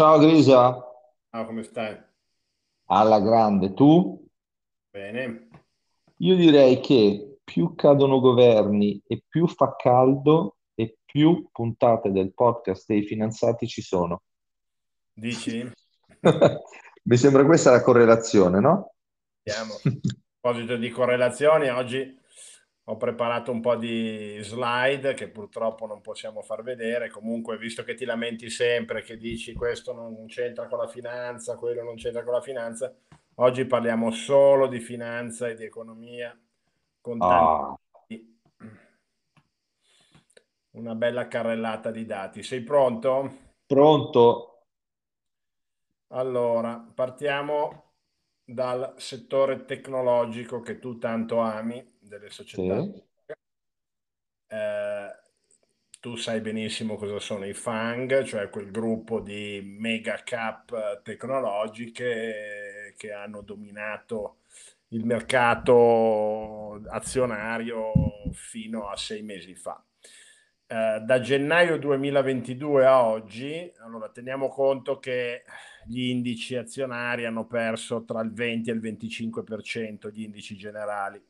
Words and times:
Ciao 0.00 0.18
Grisa, 0.18 0.82
Ciao, 1.28 1.44
come 1.44 1.62
stai? 1.62 1.94
alla 2.86 3.20
grande, 3.20 3.74
tu? 3.74 4.26
Bene. 4.88 5.50
Io 6.16 6.36
direi 6.36 6.80
che 6.80 7.36
più 7.44 7.74
cadono 7.74 8.18
governi 8.18 9.02
e 9.06 9.22
più 9.28 9.46
fa 9.46 9.76
caldo 9.76 10.56
e 10.74 10.96
più 11.04 11.46
puntate 11.52 12.12
del 12.12 12.32
podcast 12.32 12.86
dei 12.86 13.02
finanziati 13.02 13.66
ci 13.66 13.82
sono. 13.82 14.22
Dici? 15.12 15.70
Mi 17.04 17.16
sembra 17.18 17.44
questa 17.44 17.70
la 17.70 17.82
correlazione, 17.82 18.58
no? 18.58 18.94
Siamo. 19.42 19.74
A 19.74 19.80
proposito 20.40 20.76
di 20.78 20.88
correlazioni, 20.88 21.68
oggi 21.68 22.18
ho 22.84 22.96
preparato 22.96 23.52
un 23.52 23.60
po' 23.60 23.76
di 23.76 24.38
slide 24.40 25.14
che 25.14 25.28
purtroppo 25.28 25.86
non 25.86 26.00
possiamo 26.00 26.42
far 26.42 26.62
vedere. 26.62 27.08
Comunque, 27.10 27.56
visto 27.58 27.84
che 27.84 27.94
ti 27.94 28.04
lamenti 28.04 28.50
sempre, 28.50 29.02
che 29.02 29.16
dici 29.16 29.52
questo 29.54 29.92
non 29.92 30.26
c'entra 30.26 30.66
con 30.66 30.78
la 30.78 30.88
finanza, 30.88 31.56
quello 31.56 31.82
non 31.82 31.94
c'entra 31.96 32.24
con 32.24 32.34
la 32.34 32.40
finanza, 32.40 32.94
oggi 33.36 33.64
parliamo 33.66 34.10
solo 34.10 34.66
di 34.66 34.80
finanza 34.80 35.48
e 35.48 35.54
di 35.54 35.64
economia 35.64 36.36
con 37.00 37.24
tanti, 37.24 37.54
Ah, 37.54 37.76
una 40.72 40.96
bella 40.96 41.28
carrellata 41.28 41.92
di 41.92 42.04
dati. 42.04 42.42
Sei 42.42 42.62
pronto? 42.62 43.30
pronto? 43.66 44.26
Allora, 46.12 46.78
partiamo 46.94 47.94
dal 48.44 48.94
settore 48.96 49.64
tecnologico 49.64 50.60
che 50.60 50.78
tu 50.78 50.98
tanto 50.98 51.38
ami, 51.40 51.89
delle 52.10 52.30
società. 52.30 52.86
Sì, 52.86 53.36
Eh, 54.46 55.08
tu 56.00 56.16
sai 56.16 56.40
benissimo 56.40 56.96
cosa 56.96 57.18
sono 57.20 57.44
i 57.46 57.52
FANG, 57.54 58.22
cioè 58.24 58.48
quel 58.48 58.70
gruppo 58.70 59.20
di 59.20 59.60
mega 59.78 60.22
cap 60.24 61.02
tecnologiche 61.02 62.94
che 62.96 63.12
hanno 63.12 63.42
dominato 63.42 64.38
il 64.88 65.04
mercato 65.04 66.80
azionario 66.88 67.92
fino 68.32 68.88
a 68.88 68.96
sei 68.96 69.22
mesi 69.22 69.54
fa. 69.54 69.82
Eh, 70.66 71.00
da 71.04 71.20
gennaio 71.20 71.78
2022 71.78 72.86
a 72.86 73.04
oggi, 73.04 73.70
allora 73.80 74.08
teniamo 74.10 74.48
conto 74.48 74.98
che 74.98 75.42
gli 75.86 76.08
indici 76.08 76.56
azionari 76.56 77.26
hanno 77.26 77.46
perso 77.46 78.04
tra 78.04 78.20
il 78.22 78.32
20 78.32 78.70
e 78.70 78.72
il 78.72 78.80
25%, 78.80 80.08
gli 80.10 80.22
indici 80.22 80.56
generali. 80.56 81.20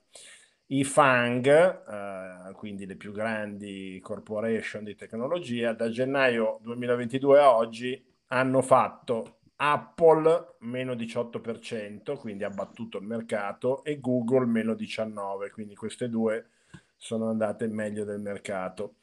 I 0.73 0.85
FANG, 0.85 1.47
eh, 1.49 2.53
quindi 2.53 2.87
le 2.87 2.95
più 2.95 3.11
grandi 3.11 3.99
corporation 4.01 4.85
di 4.85 4.95
tecnologia, 4.95 5.73
da 5.73 5.91
gennaio 5.91 6.61
2022 6.63 7.41
a 7.41 7.57
oggi 7.57 8.01
hanno 8.29 8.63
fatto 8.63 9.39
Apple 9.57 10.55
meno 10.61 10.95
18%, 10.95 12.17
quindi 12.17 12.45
ha 12.45 12.51
battuto 12.51 12.99
il 12.99 13.05
mercato, 13.05 13.83
e 13.83 13.99
Google 13.99 14.47
meno 14.47 14.75
19%, 14.75 15.51
quindi 15.51 15.75
queste 15.75 16.09
due 16.09 16.51
sono 16.95 17.29
andate 17.31 17.67
meglio 17.67 18.05
del 18.05 18.21
mercato. 18.21 18.95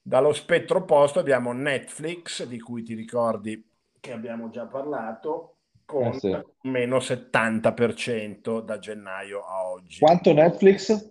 Dallo 0.00 0.32
spettro 0.32 0.78
opposto 0.78 1.18
abbiamo 1.18 1.52
Netflix, 1.52 2.46
di 2.46 2.58
cui 2.58 2.82
ti 2.82 2.94
ricordi 2.94 3.62
che 4.00 4.12
abbiamo 4.12 4.48
già 4.48 4.64
parlato, 4.64 5.51
eh 6.00 6.10
con 6.10 6.18
sì. 6.18 6.38
meno 6.62 6.98
70% 6.98 8.60
da 8.60 8.78
gennaio 8.78 9.44
a 9.44 9.68
oggi. 9.68 9.98
Quanto 9.98 10.32
Netflix? 10.32 11.10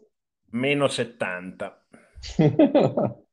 Meno 0.51 0.87
70. 0.87 1.85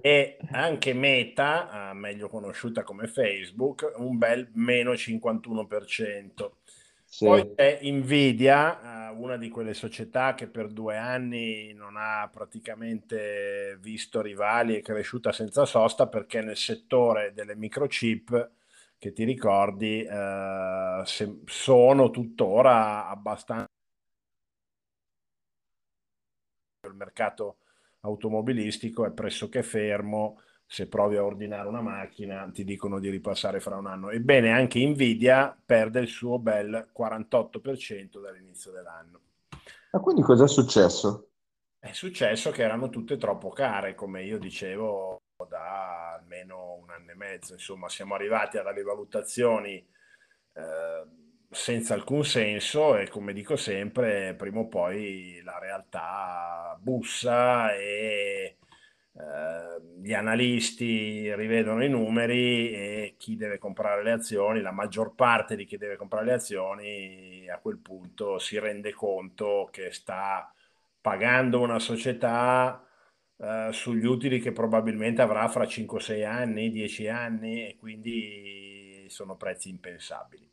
E 0.00 0.38
anche 0.50 0.94
Meta, 0.94 1.90
eh, 1.90 1.94
meglio 1.94 2.28
conosciuta 2.28 2.82
come 2.82 3.06
Facebook, 3.06 3.92
un 3.96 4.16
bel 4.16 4.50
meno 4.54 4.92
51%. 4.92 6.50
Poi 7.18 7.40
Sì, 7.42 7.52
c'è 7.54 7.80
Nvidia, 7.82 9.10
eh, 9.10 9.14
una 9.14 9.36
di 9.36 9.50
quelle 9.50 9.74
società 9.74 10.34
che 10.34 10.48
per 10.48 10.68
due 10.68 10.96
anni 10.96 11.74
non 11.74 11.96
ha 11.98 12.26
praticamente 12.32 13.76
visto 13.80 14.22
rivali 14.22 14.74
e 14.74 14.78
è 14.78 14.82
cresciuta 14.82 15.30
senza 15.30 15.66
sosta 15.66 16.08
perché 16.08 16.40
nel 16.40 16.56
settore 16.56 17.34
delle 17.34 17.54
microchip, 17.54 18.50
che 19.02 19.12
ti 19.12 19.24
ricordi, 19.24 20.04
eh, 20.04 21.02
se- 21.04 21.40
sono 21.46 22.10
tuttora 22.10 23.08
abbastanza 23.08 23.66
il 26.86 26.94
mercato 26.94 27.56
automobilistico 28.02 29.04
è 29.04 29.10
pressoché 29.10 29.64
fermo. 29.64 30.40
Se 30.64 30.86
provi 30.86 31.16
a 31.16 31.24
ordinare 31.24 31.66
una 31.66 31.80
macchina, 31.80 32.48
ti 32.54 32.62
dicono 32.62 33.00
di 33.00 33.10
ripassare 33.10 33.58
fra 33.58 33.76
un 33.76 33.86
anno. 33.86 34.10
Ebbene, 34.10 34.52
anche 34.52 34.86
Nvidia 34.86 35.60
perde 35.66 35.98
il 35.98 36.06
suo 36.06 36.38
bel 36.38 36.90
48% 36.92 38.20
dall'inizio 38.20 38.70
dell'anno. 38.70 39.20
Ma 39.90 39.98
quindi 39.98 40.22
cos'è 40.22 40.46
successo? 40.46 41.30
È 41.76 41.90
successo 41.90 42.52
che 42.52 42.62
erano 42.62 42.88
tutte 42.88 43.16
troppo 43.16 43.48
care, 43.48 43.96
come 43.96 44.22
io 44.22 44.38
dicevo 44.38 45.21
da 45.46 46.12
almeno 46.14 46.74
un 46.74 46.90
anno 46.90 47.10
e 47.10 47.14
mezzo. 47.14 47.52
Insomma, 47.54 47.88
siamo 47.88 48.14
arrivati 48.14 48.58
alle 48.58 48.72
rivalutazioni 48.72 49.86
eh, 50.54 51.04
senza 51.50 51.94
alcun 51.94 52.24
senso 52.24 52.96
e 52.96 53.08
come 53.08 53.32
dico 53.32 53.56
sempre, 53.56 54.34
prima 54.34 54.60
o 54.60 54.68
poi 54.68 55.40
la 55.44 55.58
realtà 55.58 56.76
bussa 56.80 57.74
e 57.74 58.58
eh, 59.14 59.80
gli 60.00 60.14
analisti 60.14 61.34
rivedono 61.34 61.84
i 61.84 61.88
numeri 61.88 62.72
e 62.72 63.14
chi 63.18 63.36
deve 63.36 63.58
comprare 63.58 64.02
le 64.02 64.12
azioni, 64.12 64.62
la 64.62 64.72
maggior 64.72 65.14
parte 65.14 65.56
di 65.56 65.66
chi 65.66 65.76
deve 65.76 65.96
comprare 65.96 66.24
le 66.24 66.32
azioni 66.32 67.48
a 67.50 67.58
quel 67.58 67.78
punto 67.78 68.38
si 68.38 68.58
rende 68.58 68.92
conto 68.94 69.68
che 69.70 69.92
sta 69.92 70.50
pagando 71.00 71.60
una 71.60 71.78
società 71.78 72.82
eh, 73.42 73.70
sugli 73.72 74.06
utili 74.06 74.40
che 74.40 74.52
probabilmente 74.52 75.22
avrà 75.22 75.48
fra 75.48 75.66
5-6 75.66 76.24
anni, 76.24 76.70
10 76.70 77.08
anni 77.08 77.68
e 77.68 77.76
quindi 77.76 79.06
sono 79.08 79.36
prezzi 79.36 79.68
impensabili. 79.70 80.50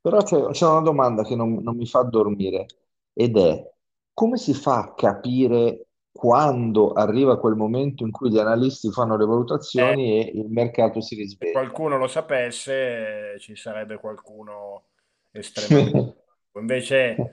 Però 0.00 0.22
c'è 0.22 0.50
c'è 0.50 0.66
una 0.68 0.80
domanda 0.80 1.22
che 1.24 1.34
non, 1.34 1.54
non 1.62 1.76
mi 1.76 1.86
fa 1.86 2.02
dormire 2.02 2.66
ed 3.12 3.36
è 3.38 3.72
come 4.12 4.36
si 4.36 4.52
fa 4.54 4.78
a 4.80 4.94
capire 4.94 5.86
quando 6.12 6.92
arriva 6.92 7.38
quel 7.40 7.54
momento 7.56 8.04
in 8.04 8.10
cui 8.10 8.30
gli 8.30 8.38
analisti 8.38 8.90
fanno 8.92 9.16
le 9.16 9.24
Eh, 9.76 9.96
valutazioni 10.04 10.20
e 10.20 10.38
il 10.38 10.50
mercato 10.50 11.00
si 11.00 11.14
se 11.38 11.48
risveglia? 11.48 11.50
qualcuno 11.50 11.96
lo 11.98 12.06
sapesse, 12.06 13.36
ci 13.40 13.56
sarebbe 13.56 13.98
qualcuno 13.98 14.88
estremamente... 15.30 16.10
Invece, 16.54 17.28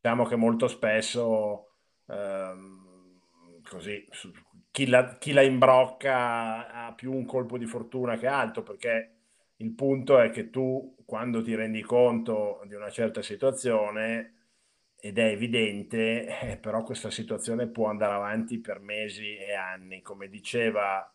diciamo 0.00 0.24
che 0.26 0.34
molto 0.36 0.66
spesso, 0.68 1.74
ehm, 2.06 3.20
così, 3.68 4.04
chi 4.74 4.88
la, 4.88 5.18
chi 5.18 5.30
la 5.30 5.42
imbrocca 5.42 6.86
ha 6.86 6.92
più 6.94 7.12
un 7.12 7.24
colpo 7.26 7.56
di 7.58 7.64
fortuna 7.64 8.16
che 8.16 8.26
altro, 8.26 8.64
perché 8.64 9.10
il 9.58 9.70
punto 9.72 10.18
è 10.18 10.30
che 10.30 10.50
tu, 10.50 10.96
quando 11.06 11.42
ti 11.42 11.54
rendi 11.54 11.80
conto 11.80 12.60
di 12.66 12.74
una 12.74 12.90
certa 12.90 13.22
situazione, 13.22 14.32
ed 14.98 15.18
è 15.18 15.26
evidente, 15.26 16.26
eh, 16.40 16.56
però 16.56 16.82
questa 16.82 17.10
situazione 17.10 17.68
può 17.68 17.88
andare 17.88 18.14
avanti 18.14 18.58
per 18.58 18.80
mesi 18.80 19.36
e 19.36 19.54
anni, 19.54 20.02
come 20.02 20.28
diceva 20.28 21.08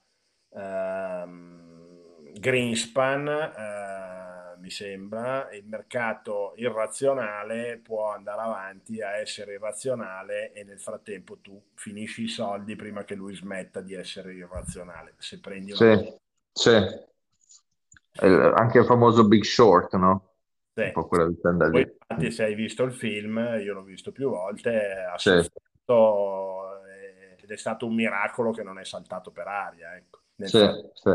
ehm, 0.52 2.32
Greenspan, 2.40 3.28
eh, 3.28 4.19
mi 4.60 4.70
sembra, 4.70 5.50
il 5.52 5.66
mercato 5.66 6.54
irrazionale 6.58 7.80
può 7.80 8.12
andare 8.12 8.42
avanti 8.42 9.02
a 9.02 9.18
essere 9.18 9.54
irrazionale 9.54 10.52
e 10.54 10.64
nel 10.64 10.80
frattempo 10.80 11.38
tu 11.40 11.62
finisci 11.76 12.24
i 12.24 12.28
soldi 12.28 12.76
prima 12.76 13.04
che 13.04 13.16
lui 13.16 13.36
smetta 13.36 13.82
di 13.82 13.94
essere 13.94 14.34
irrazionale. 14.34 15.16
Se 15.18 15.40
prendi 15.40 15.72
una 15.72 15.86
Sì, 15.86 16.14
sì. 16.54 16.70
Il- 18.22 18.54
anche 18.56 18.80
il 18.80 18.86
famoso 18.86 19.28
Big 19.28 19.44
Short, 19.44 19.96
no? 19.96 20.34
Sì. 20.76 20.82
Un 20.84 20.92
po' 20.92 21.08
quella 21.08 21.26
vicenda 21.28 21.68
Poi, 21.68 21.82
lì. 21.82 21.98
infatti, 22.00 22.32
se 22.32 22.44
hai 22.44 22.56
visto 22.56 22.84
il 22.84 22.94
film, 22.94 23.38
io 23.62 23.74
l'ho 23.74 23.84
visto 23.84 24.12
più 24.12 24.30
volte, 24.30 24.92
ha 24.92 25.18
Sì, 25.18 25.30
sofferto 25.30 26.84
eh, 26.86 27.38
ed 27.42 27.52
è 27.52 27.58
stato 27.58 27.86
un 27.86 27.96
miracolo 27.96 28.52
che 28.52 28.64
non 28.64 28.80
è 28.80 28.86
saltato 28.86 29.32
per 29.32 29.48
aria, 29.48 29.96
ecco, 29.96 30.20
sì, 30.42 30.60
sì. 30.94 31.12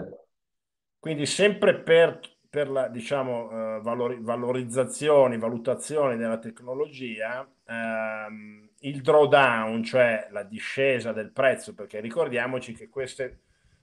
Quindi 0.98 1.26
sempre 1.26 1.80
per, 1.82 2.18
per 2.54 2.70
la, 2.70 2.86
diciamo, 2.86 3.50
eh, 3.50 3.80
valori- 3.80 4.18
valorizzazioni, 4.20 5.38
valutazioni 5.38 6.16
della 6.16 6.38
tecnologia, 6.38 7.44
ehm, 7.66 8.68
il 8.78 9.00
drawdown, 9.00 9.82
cioè 9.82 10.28
la 10.30 10.44
discesa 10.44 11.10
del 11.10 11.32
prezzo, 11.32 11.74
perché 11.74 11.98
ricordiamoci 11.98 12.72
che 12.72 12.88
queste 12.88 13.40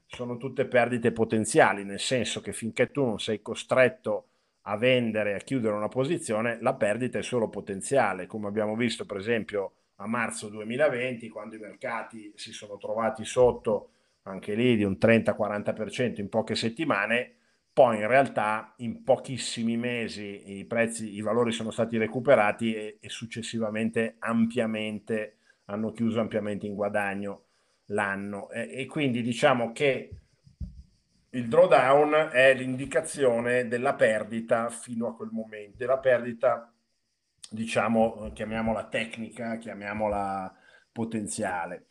sono 0.07 0.37
tutte 0.37 0.67
perdite 0.67 1.11
potenziali, 1.11 1.83
nel 1.83 1.99
senso 1.99 2.39
che 2.39 2.53
finché 2.53 2.91
tu 2.91 3.03
non 3.03 3.19
sei 3.19 3.41
costretto 3.41 4.27
a 4.61 4.77
vendere, 4.77 5.35
a 5.35 5.39
chiudere 5.39 5.75
una 5.75 5.89
posizione, 5.89 6.57
la 6.61 6.73
perdita 6.73 7.19
è 7.19 7.23
solo 7.23 7.49
potenziale, 7.49 8.25
come 8.25 8.47
abbiamo 8.47 8.77
visto 8.77 9.05
per 9.05 9.17
esempio 9.17 9.73
a 9.95 10.07
marzo 10.07 10.47
2020, 10.47 11.27
quando 11.27 11.55
i 11.57 11.59
mercati 11.59 12.31
si 12.35 12.53
sono 12.53 12.77
trovati 12.77 13.25
sotto 13.25 13.89
anche 14.23 14.55
lì 14.55 14.77
di 14.77 14.85
un 14.85 14.95
30-40% 14.97 16.21
in 16.21 16.29
poche 16.29 16.55
settimane, 16.55 17.35
poi 17.73 17.97
in 17.97 18.07
realtà 18.07 18.73
in 18.77 19.03
pochissimi 19.03 19.77
mesi 19.77 20.57
i 20.57 20.65
prezzi, 20.65 21.13
i 21.15 21.21
valori 21.21 21.51
sono 21.51 21.71
stati 21.71 21.97
recuperati 21.97 22.73
e, 22.73 22.97
e 22.99 23.09
successivamente 23.09 24.15
ampiamente 24.19 25.37
hanno 25.65 25.91
chiuso 25.91 26.19
ampiamente 26.19 26.65
in 26.65 26.75
guadagno 26.75 27.45
l'anno 27.85 28.49
e, 28.49 28.69
e 28.81 28.85
quindi 28.87 29.21
diciamo 29.21 29.71
che 29.71 30.09
il 31.33 31.47
drawdown 31.47 32.29
è 32.33 32.53
l'indicazione 32.53 33.67
della 33.67 33.93
perdita 33.93 34.69
fino 34.69 35.07
a 35.07 35.15
quel 35.15 35.29
momento, 35.31 35.77
della 35.77 35.97
perdita, 35.97 36.73
diciamo, 37.49 38.31
chiamiamola 38.33 38.87
tecnica, 38.87 39.55
chiamiamola 39.55 40.53
potenziale. 40.91 41.87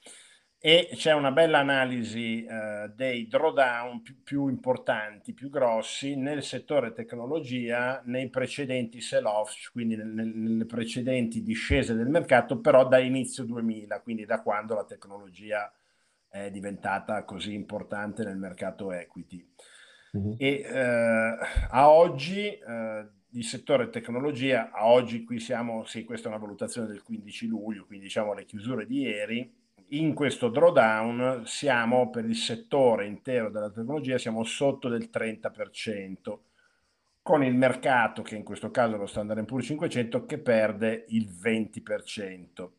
E 0.63 0.91
c'è 0.93 1.15
una 1.15 1.33
bella 1.33 1.61
analisi 1.61 2.45
eh, 2.45 2.93
dei 2.95 3.27
drawdown 3.27 4.03
più, 4.03 4.23
più, 4.23 4.49
importanti, 4.49 5.33
più 5.33 5.49
grossi 5.49 6.17
nel 6.17 6.43
settore 6.43 6.93
tecnologia 6.93 8.03
nei 8.05 8.29
precedenti 8.29 9.01
sell-off, 9.01 9.71
quindi 9.73 9.97
nel, 9.97 10.09
nelle 10.09 10.67
precedenti 10.67 11.43
discese 11.43 11.95
del 11.95 12.11
mercato, 12.11 12.61
però 12.61 12.87
da 12.87 12.99
inizio 12.99 13.45
2000, 13.45 14.03
quindi 14.03 14.27
da 14.27 14.43
quando 14.43 14.75
la 14.75 14.85
tecnologia 14.85 15.73
è 16.29 16.51
diventata 16.51 17.25
così 17.25 17.55
importante 17.55 18.23
nel 18.23 18.37
mercato 18.37 18.93
equity. 18.93 19.43
Mm-hmm. 20.15 20.33
E 20.37 20.61
eh, 20.61 21.39
a 21.71 21.91
oggi 21.91 22.49
eh, 22.49 23.09
il 23.31 23.45
settore 23.45 23.89
tecnologia, 23.89 24.71
a 24.73 24.89
oggi 24.89 25.25
qui 25.25 25.41
siamo, 25.41 25.87
sì, 25.87 26.05
questa 26.05 26.29
è 26.29 26.31
una 26.31 26.41
valutazione 26.41 26.87
del 26.87 27.03
15 27.03 27.47
luglio, 27.47 27.87
quindi 27.87 28.05
diciamo 28.05 28.35
le 28.35 28.45
chiusure 28.45 28.85
di 28.85 29.01
ieri, 29.01 29.59
in 29.91 30.15
questo 30.15 30.49
drawdown 30.49 31.43
siamo 31.47 32.11
per 32.11 32.25
il 32.25 32.37
settore 32.37 33.07
intero 33.07 33.51
della 33.51 33.71
tecnologia, 33.71 34.19
siamo 34.19 34.45
sotto 34.45 34.89
del 34.89 35.09
30%, 35.13 36.39
con 37.23 37.45
il 37.45 37.55
mercato, 37.55 38.23
che 38.23 38.37
in 38.37 38.45
questo 38.45 38.71
caso 38.71 38.95
è 38.95 38.99
lo 38.99 39.07
Standard 39.07 39.45
Poor's 39.45 39.67
500, 39.67 40.27
che 40.27 40.39
perde 40.39 41.05
il 41.09 41.29
20% 41.29 42.71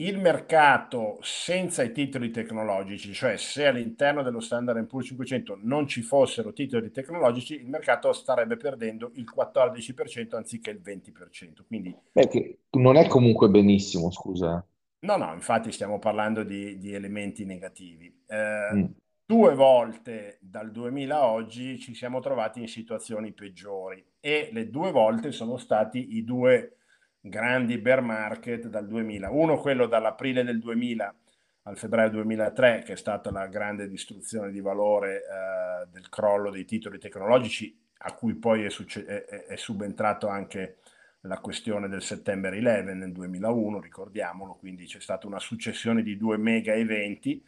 il 0.00 0.18
mercato 0.18 1.18
senza 1.20 1.82
i 1.82 1.92
titoli 1.92 2.30
tecnologici, 2.30 3.12
cioè 3.12 3.36
se 3.36 3.66
all'interno 3.66 4.22
dello 4.22 4.40
Standard 4.40 4.84
Poor's 4.86 5.08
500 5.08 5.58
non 5.62 5.86
ci 5.86 6.02
fossero 6.02 6.52
titoli 6.52 6.90
tecnologici, 6.90 7.54
il 7.54 7.68
mercato 7.68 8.12
starebbe 8.12 8.56
perdendo 8.56 9.10
il 9.14 9.26
14% 9.34 10.36
anziché 10.36 10.70
il 10.70 10.80
20%. 10.82 11.64
Quindi, 11.66 11.94
Beh, 12.12 12.58
non 12.72 12.96
è 12.96 13.06
comunque 13.06 13.48
benissimo, 13.48 14.10
scusa. 14.10 14.64
No, 15.02 15.16
no, 15.16 15.32
infatti 15.32 15.72
stiamo 15.72 15.98
parlando 15.98 16.42
di, 16.42 16.78
di 16.78 16.92
elementi 16.92 17.44
negativi. 17.44 18.24
Eh, 18.26 18.70
mm. 18.74 18.84
Due 19.24 19.54
volte 19.54 20.38
dal 20.40 20.70
2000 20.70 21.16
a 21.16 21.26
oggi 21.26 21.78
ci 21.78 21.94
siamo 21.94 22.20
trovati 22.20 22.60
in 22.60 22.68
situazioni 22.68 23.32
peggiori 23.32 24.04
e 24.18 24.50
le 24.52 24.68
due 24.70 24.90
volte 24.90 25.30
sono 25.30 25.56
stati 25.56 26.16
i 26.16 26.24
due 26.24 26.78
grandi 27.20 27.78
bear 27.78 28.02
market 28.02 28.66
dal 28.66 28.86
2000. 28.86 29.30
Uno 29.30 29.58
quello 29.58 29.86
dall'aprile 29.86 30.42
del 30.42 30.58
2000 30.58 31.14
al 31.62 31.78
febbraio 31.78 32.10
2003, 32.10 32.82
che 32.84 32.94
è 32.94 32.96
stata 32.96 33.30
la 33.30 33.46
grande 33.46 33.88
distruzione 33.88 34.50
di 34.50 34.60
valore 34.60 35.18
eh, 35.18 35.86
del 35.90 36.08
crollo 36.08 36.50
dei 36.50 36.64
titoli 36.64 36.98
tecnologici, 36.98 37.78
a 37.98 38.12
cui 38.14 38.34
poi 38.34 38.64
è, 38.64 38.70
succe- 38.70 39.04
è, 39.04 39.44
è 39.46 39.56
subentrato 39.56 40.26
anche 40.26 40.78
la 41.22 41.38
questione 41.38 41.88
del 41.88 42.02
September 42.02 42.52
11 42.52 42.94
nel 42.94 43.12
2001, 43.12 43.80
ricordiamolo, 43.80 44.54
quindi 44.54 44.86
c'è 44.86 45.00
stata 45.00 45.26
una 45.26 45.38
successione 45.38 46.02
di 46.02 46.16
due 46.16 46.38
mega 46.38 46.74
eventi 46.74 47.42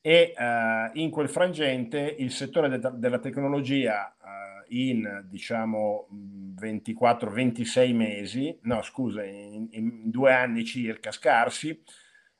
e 0.00 0.32
uh, 0.36 0.90
in 0.98 1.10
quel 1.10 1.28
frangente 1.28 2.14
il 2.18 2.30
settore 2.30 2.68
de- 2.68 2.92
della 2.94 3.18
tecnologia 3.18 4.14
uh, 4.20 4.64
in 4.68 5.24
diciamo 5.28 6.08
24-26 6.60 7.94
mesi, 7.94 8.56
no 8.62 8.82
scusa, 8.82 9.24
in, 9.24 9.66
in, 9.70 10.10
due 10.10 10.32
anni 10.32 10.64
circa 10.64 11.10
scarsi, 11.10 11.82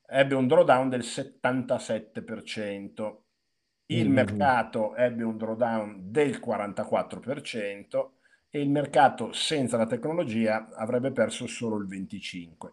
ebbe 0.07 0.35
un 0.35 0.47
drawdown 0.47 0.89
del 0.89 1.01
77%. 1.01 3.17
Il 3.91 4.05
mm-hmm. 4.05 4.13
mercato 4.13 4.95
ebbe 4.95 5.25
un 5.25 5.37
drawdown 5.37 6.11
del 6.11 6.41
44% 6.45 8.11
e 8.51 8.61
il 8.61 8.71
mercato 8.71 9.33
senza 9.33 9.77
la 9.77 9.87
tecnologia 9.87 10.69
avrebbe 10.75 11.13
perso 11.13 11.47
solo 11.47 11.77
il 11.77 11.87
25%. 11.87 12.73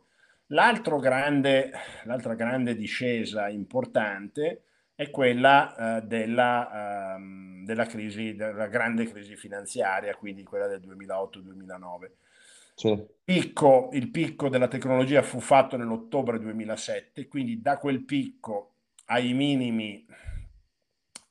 L'altro 0.50 1.00
grande, 1.00 1.72
l'altra 2.04 2.36
grande 2.36 2.76
discesa 2.76 3.50
importante 3.50 4.62
è 4.94 5.10
quella 5.10 5.74
uh, 5.76 6.06
della, 6.06 7.16
um, 7.18 7.66
della, 7.66 7.86
crisi, 7.86 8.36
della 8.36 8.68
grande 8.68 9.06
crisi 9.06 9.36
finanziaria, 9.36 10.16
quindi 10.16 10.44
quella 10.44 10.68
del 10.68 10.82
2008-2009. 10.82 12.12
Sì. 12.76 13.06
Picco, 13.24 13.90
il 13.94 14.12
picco 14.12 14.50
della 14.50 14.68
tecnologia 14.68 15.22
fu 15.22 15.40
fatto 15.40 15.78
nell'ottobre 15.78 16.40
2007, 16.40 17.28
quindi 17.28 17.62
da 17.62 17.78
quel 17.78 18.04
picco 18.04 18.74
ai 19.06 19.34
minimi 19.34 20.06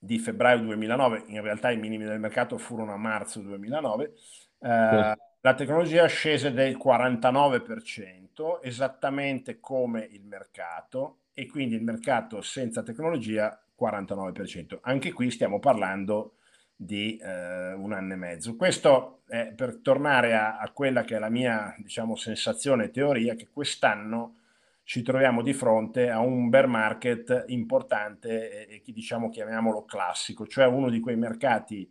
di 0.05 0.19
febbraio 0.19 0.59
2009, 0.59 1.25
in 1.29 1.41
realtà 1.41 1.71
i 1.71 1.79
minimi 1.79 2.05
del 2.05 2.21
mercato 2.21 2.59
furono 2.59 2.93
a 2.93 2.99
marzo 2.99 3.41
2009, 3.41 4.05
eh, 4.05 4.11
sì. 4.11 5.23
la 5.41 5.55
tecnologia 5.55 6.07
scese 6.07 6.53
del 6.53 6.77
49%, 6.77 8.59
esattamente 8.63 9.61
come 9.61 10.07
il 10.11 10.25
mercato, 10.25 11.21
e 11.33 11.47
quindi 11.47 11.75
il 11.75 11.83
mercato 11.83 12.43
senza 12.43 12.83
tecnologia 12.83 13.59
49%. 13.81 14.79
Anche 14.83 15.13
qui 15.13 15.31
stiamo 15.31 15.59
parlando 15.59 16.37
di 16.77 17.17
eh, 17.17 17.73
un 17.73 17.93
anno 17.93 18.13
e 18.13 18.17
mezzo. 18.17 18.57
Questo 18.57 19.23
è 19.27 19.53
per 19.57 19.79
tornare 19.79 20.35
a, 20.35 20.59
a, 20.59 20.71
quella 20.71 21.03
che 21.03 21.17
è 21.17 21.19
la 21.19 21.31
mia 21.31 21.75
diciamo, 21.79 22.15
sensazione 22.15 22.85
e 22.85 22.91
teoria, 22.91 23.35
che 23.35 23.49
quest'anno 23.51 24.37
ci 24.85 25.03
troviamo 25.03 25.43
di 25.43 25.53
fronte 25.53 26.11
a 26.11 26.21
un 26.21 26.49
bear 26.49 26.67
market 26.67 27.45
importante 27.49 28.69
e, 28.69 28.83
e 28.87 28.93
diciamo 28.93 29.29
chiamiamolo 29.29 29.85
classico, 29.85 30.47
cioè 30.47 30.67
uno 30.67 30.91
di 30.91 31.01
quei 31.01 31.17
mercati 31.17 31.91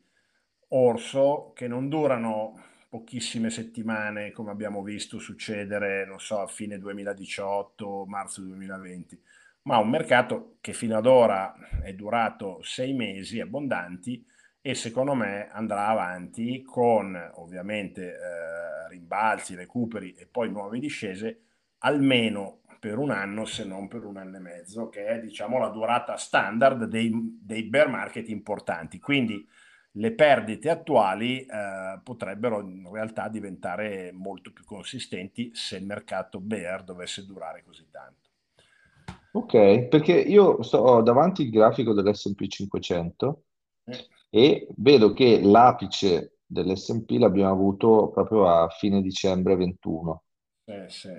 orso 0.69 1.51
che 1.53 1.67
non 1.67 1.89
durano 1.89 2.59
pochissime 2.89 3.49
settimane 3.49 4.31
come 4.31 4.51
abbiamo 4.51 4.83
visto 4.83 5.19
succedere, 5.19 6.05
non 6.05 6.19
so, 6.19 6.39
a 6.39 6.47
fine 6.47 6.77
2018, 6.77 8.05
marzo 8.07 8.41
2020 8.41 9.21
ma 9.63 9.77
un 9.77 9.89
mercato 9.89 10.57
che 10.61 10.73
fino 10.73 10.97
ad 10.97 11.05
ora 11.05 11.53
è 11.81 11.93
durato 11.93 12.61
sei 12.63 12.93
mesi 12.93 13.39
abbondanti 13.39 14.25
e 14.61 14.75
secondo 14.75 15.13
me 15.13 15.49
andrà 15.51 15.87
avanti 15.87 16.61
con 16.63 17.15
ovviamente 17.35 18.13
eh, 18.13 18.89
rimbalzi, 18.89 19.55
recuperi 19.55 20.13
e 20.13 20.27
poi 20.27 20.49
nuove 20.49 20.79
discese 20.79 21.41
almeno 21.79 22.61
per 22.83 22.97
un 22.97 23.11
anno 23.11 23.45
se 23.45 23.63
non 23.63 23.87
per 23.87 24.03
un 24.03 24.17
anno 24.17 24.35
e 24.35 24.39
mezzo 24.41 24.89
che 24.89 25.05
è 25.05 25.17
diciamo 25.21 25.57
la 25.57 25.69
durata 25.69 26.17
standard 26.17 26.83
dei, 26.83 27.09
dei 27.41 27.63
bear 27.63 27.87
market 27.87 28.27
importanti. 28.27 28.99
Quindi 28.99 29.47
le 29.91 30.11
perdite 30.11 30.69
attuali 30.69 31.45
eh, 31.45 32.01
potrebbero 32.03 32.59
in 32.59 32.89
realtà 32.91 33.29
diventare 33.29 34.11
molto 34.11 34.51
più 34.51 34.65
consistenti 34.65 35.51
se 35.53 35.77
il 35.77 35.85
mercato 35.85 36.41
bear 36.41 36.83
dovesse 36.83 37.25
durare 37.25 37.63
così 37.63 37.87
tanto. 37.89 38.31
Ok, 39.31 39.87
perché 39.87 40.19
io 40.19 40.61
sto 40.61 40.79
ho 40.79 41.01
davanti 41.01 41.43
il 41.43 41.51
grafico 41.51 41.93
dell'S&P 41.93 42.47
500 42.47 43.43
Eh, 43.85 44.07
e 44.29 44.67
vedo 44.75 45.13
che 45.13 45.39
l'apice 45.41 46.39
dell'S&P 46.45 47.11
l'abbiamo 47.11 47.53
avuto 47.53 48.09
proprio 48.09 48.45
a 48.45 48.67
fine 48.67 49.01
dicembre 49.01 49.55
21 49.55 50.23
eh, 50.65 50.89
sì. 50.89 51.11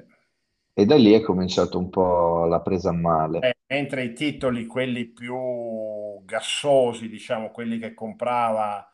E 0.77 0.85
da 0.85 0.97
lì 0.97 1.13
è 1.13 1.21
cominciato 1.21 1.79
un 1.79 1.89
po' 1.89 2.47
la 2.47 2.61
presa 2.61 2.91
a 2.91 2.95
male. 2.95 3.39
Eh, 3.39 3.57
mentre 3.69 4.03
i 4.03 4.13
titoli, 4.13 4.67
quelli 4.67 5.05
più 5.07 5.35
gassosi, 6.25 7.09
diciamo, 7.09 7.53
quelli 7.53 7.79
che 7.79 7.95
comprava 7.95 8.89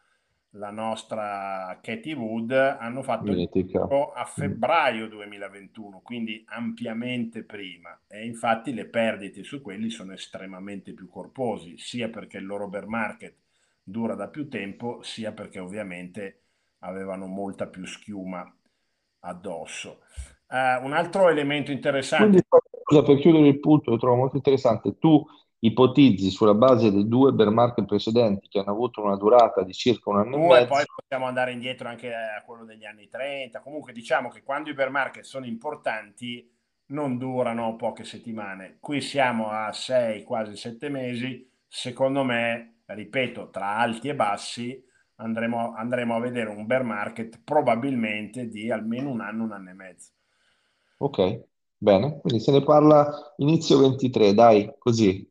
la 0.55 0.71
nostra 0.71 1.79
Katie 1.81 2.15
Wood 2.15 2.51
hanno 2.51 3.03
fatto 3.03 3.33
picco 3.51 4.13
a 4.13 4.23
mm. 4.23 4.27
febbraio 4.27 5.09
2021, 5.09 6.01
quindi 6.01 6.45
ampiamente 6.49 7.45
prima. 7.45 7.99
E 8.07 8.27
infatti 8.27 8.75
le 8.75 8.87
perdite 8.87 9.43
su 9.43 9.63
quelli 9.63 9.89
sono 9.89 10.13
estremamente 10.13 10.93
più 10.93 11.09
corposi, 11.09 11.79
sia 11.79 12.11
perché 12.11 12.37
il 12.37 12.47
loro 12.47 12.69
bear 12.69 12.89
market 12.89 13.37
dura 13.83 14.15
da 14.15 14.29
più 14.29 14.49
tempo, 14.49 15.01
sia 15.03 15.33
perché 15.33 15.59
ovviamente 15.61 16.43
avevano 16.81 17.27
molta 17.27 17.67
più 17.69 17.87
schiuma 17.87 18.55
addosso. 19.21 20.03
Uh, 20.51 20.85
un 20.85 20.93
altro 20.93 21.29
elemento 21.29 21.71
interessante. 21.71 22.25
Quindi, 22.25 22.47
scusa, 22.83 23.03
per 23.05 23.19
chiudere 23.19 23.47
il 23.47 23.61
punto, 23.61 23.91
lo 23.91 23.99
trovo 23.99 24.17
molto 24.17 24.35
interessante. 24.37 24.99
Tu 24.99 25.25
ipotizzi 25.61 26.31
sulla 26.31 26.55
base 26.55 26.91
dei 26.91 27.07
due 27.07 27.33
bear 27.33 27.51
market 27.51 27.85
precedenti 27.85 28.49
che 28.49 28.59
hanno 28.59 28.73
avuto 28.73 29.03
una 29.03 29.17
durata 29.17 29.63
di 29.63 29.73
circa 29.73 30.11
un 30.11 30.19
anno 30.19 30.37
due, 30.37 30.57
e 30.57 30.61
mezzo. 30.61 30.73
poi 30.73 30.85
possiamo 30.93 31.27
andare 31.27 31.53
indietro 31.53 31.89
anche 31.89 32.13
a 32.13 32.43
quello 32.45 32.65
degli 32.65 32.85
anni 32.85 33.09
30. 33.09 33.61
Comunque 33.61 33.93
diciamo 33.93 34.29
che 34.29 34.43
quando 34.43 34.71
i 34.71 34.75
bear 34.75 34.91
market 34.91 35.23
sono 35.23 35.47
importanti 35.47 36.51
non 36.87 37.17
durano 37.19 37.77
poche 37.77 38.05
settimane. 38.05 38.79
Qui 38.81 39.01
siamo 39.01 39.51
a 39.51 39.73
6, 39.73 40.25
quasi 40.25 40.57
7 40.57 40.89
mesi. 40.89 41.49
Secondo 41.69 42.25
me, 42.25 42.81
ripeto, 42.87 43.51
tra 43.51 43.77
alti 43.77 44.09
e 44.09 44.17
bassi, 44.17 44.83
andremo, 45.17 45.75
andremo 45.75 46.17
a 46.17 46.21
vedere 46.21 46.51
un 46.51 46.67
bear 46.67 46.83
market 46.83 47.41
probabilmente 47.45 48.49
di 48.49 48.71
almeno 48.73 49.11
un 49.11 49.21
anno, 49.21 49.45
un 49.45 49.53
anno 49.53 49.71
e 49.71 49.75
mezzo. 49.75 50.11
Ok, 51.01 51.19
bene, 51.79 52.21
quindi 52.21 52.41
se 52.41 52.53
ne 52.53 52.63
parla 52.63 53.35
inizio 53.39 53.79
23, 53.81 54.35
dai, 54.35 54.73
così. 54.79 55.29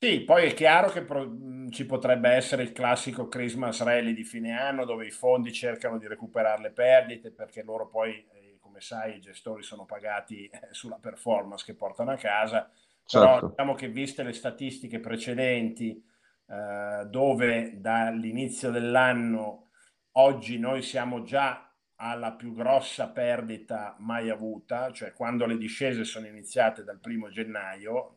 Sì, 0.00 0.20
poi 0.22 0.46
è 0.46 0.54
chiaro 0.54 0.90
che 0.90 1.02
pro- 1.02 1.28
ci 1.70 1.84
potrebbe 1.84 2.28
essere 2.30 2.62
il 2.62 2.70
classico 2.72 3.26
Christmas 3.26 3.82
rally 3.82 4.14
di 4.14 4.22
fine 4.22 4.52
anno 4.56 4.84
dove 4.84 5.06
i 5.06 5.10
fondi 5.10 5.52
cercano 5.52 5.98
di 5.98 6.06
recuperare 6.06 6.62
le 6.62 6.70
perdite 6.70 7.32
perché 7.32 7.62
loro 7.64 7.88
poi, 7.88 8.24
eh, 8.32 8.58
come 8.60 8.80
sai, 8.80 9.16
i 9.16 9.20
gestori 9.20 9.62
sono 9.64 9.84
pagati 9.86 10.46
eh, 10.46 10.68
sulla 10.70 10.98
performance 11.00 11.64
che 11.64 11.74
portano 11.74 12.12
a 12.12 12.16
casa. 12.16 12.70
Però 13.10 13.40
Certo, 13.40 13.46
diciamo 13.48 13.74
che 13.74 13.88
viste 13.88 14.22
le 14.22 14.32
statistiche 14.34 15.00
precedenti, 15.00 16.00
eh, 16.46 17.04
dove 17.10 17.80
dall'inizio 17.80 18.70
dell'anno 18.70 19.70
oggi 20.12 20.58
noi 20.58 20.80
siamo 20.82 21.22
già 21.24 21.67
alla 22.00 22.32
più 22.32 22.54
grossa 22.54 23.08
perdita 23.08 23.96
mai 23.98 24.30
avuta, 24.30 24.92
cioè 24.92 25.12
quando 25.12 25.46
le 25.46 25.56
discese 25.56 26.04
sono 26.04 26.26
iniziate 26.26 26.84
dal 26.84 26.98
primo 26.98 27.28
gennaio, 27.28 28.16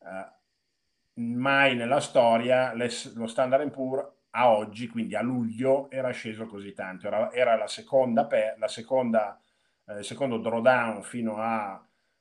eh, 0.00 0.32
mai 1.14 1.76
nella 1.76 2.00
storia 2.00 2.72
lo 2.74 3.26
Standard 3.26 3.70
Poor's 3.70 4.12
a 4.36 4.50
oggi, 4.50 4.88
quindi 4.88 5.14
a 5.14 5.22
luglio, 5.22 5.88
era 5.90 6.10
sceso 6.10 6.46
così 6.46 6.72
tanto. 6.72 7.06
Era, 7.06 7.32
era 7.32 7.56
la 7.56 7.68
seconda, 7.68 8.26
pe- 8.26 8.56
la 8.58 8.66
seconda, 8.66 9.40
eh, 9.86 10.02
secondo 10.02 10.38
drawdown 10.38 11.02
fino 11.02 11.36
a 11.36 11.80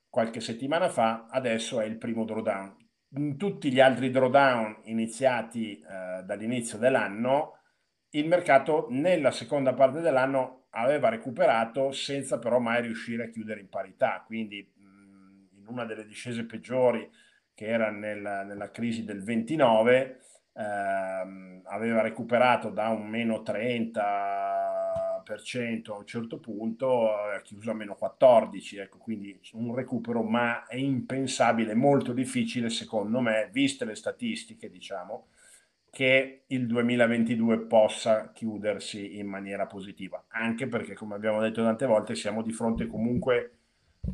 qualche 0.09 0.41
settimana 0.41 0.89
fa, 0.89 1.25
adesso 1.29 1.79
è 1.79 1.85
il 1.85 1.97
primo 1.97 2.23
drawdown. 2.23 2.77
In 3.15 3.37
tutti 3.37 3.71
gli 3.71 3.79
altri 3.79 4.11
drawdown 4.11 4.81
iniziati 4.83 5.79
eh, 5.79 6.21
dall'inizio 6.23 6.77
dell'anno, 6.77 7.57
il 8.11 8.27
mercato 8.27 8.85
nella 8.91 9.31
seconda 9.31 9.73
parte 9.73 9.99
dell'anno 9.99 10.62
aveva 10.73 11.09
recuperato 11.09 11.91
senza 11.91 12.39
però 12.39 12.59
mai 12.59 12.81
riuscire 12.81 13.25
a 13.25 13.29
chiudere 13.29 13.59
in 13.59 13.69
parità. 13.69 14.23
Quindi 14.25 14.67
mh, 14.75 15.57
in 15.59 15.67
una 15.67 15.85
delle 15.85 16.05
discese 16.05 16.45
peggiori 16.45 17.09
che 17.53 17.67
era 17.67 17.91
nel- 17.91 18.45
nella 18.47 18.71
crisi 18.71 19.03
del 19.03 19.23
29, 19.23 20.21
ehm, 20.53 21.61
aveva 21.65 22.01
recuperato 22.01 22.69
da 22.69 22.89
un 22.89 23.07
meno 23.07 23.41
30% 23.43 25.93
a 25.93 25.97
un 25.97 26.05
certo 26.05 26.39
punto, 26.39 27.13
ha 27.15 27.39
chiuso 27.41 27.71
a 27.71 27.73
meno 27.73 27.95
14, 27.95 28.77
ecco, 28.77 28.97
quindi 28.97 29.39
un 29.53 29.73
recupero, 29.75 30.23
ma 30.23 30.65
è 30.67 30.75
impensabile, 30.75 31.73
molto 31.75 32.13
difficile 32.13 32.69
secondo 32.69 33.19
me, 33.21 33.49
viste 33.51 33.85
le 33.85 33.95
statistiche, 33.95 34.69
diciamo, 34.69 35.27
che 35.93 36.45
il 36.47 36.65
2022 36.65 37.67
possa 37.67 38.31
chiudersi 38.31 39.19
in 39.19 39.27
maniera 39.27 39.67
positiva, 39.67 40.25
anche 40.29 40.67
perché, 40.67 40.95
come 40.95 41.13
abbiamo 41.13 41.39
detto 41.39 41.61
tante 41.61 41.85
volte, 41.85 42.15
siamo 42.15 42.41
di 42.41 42.51
fronte 42.51 42.87
comunque 42.87 43.57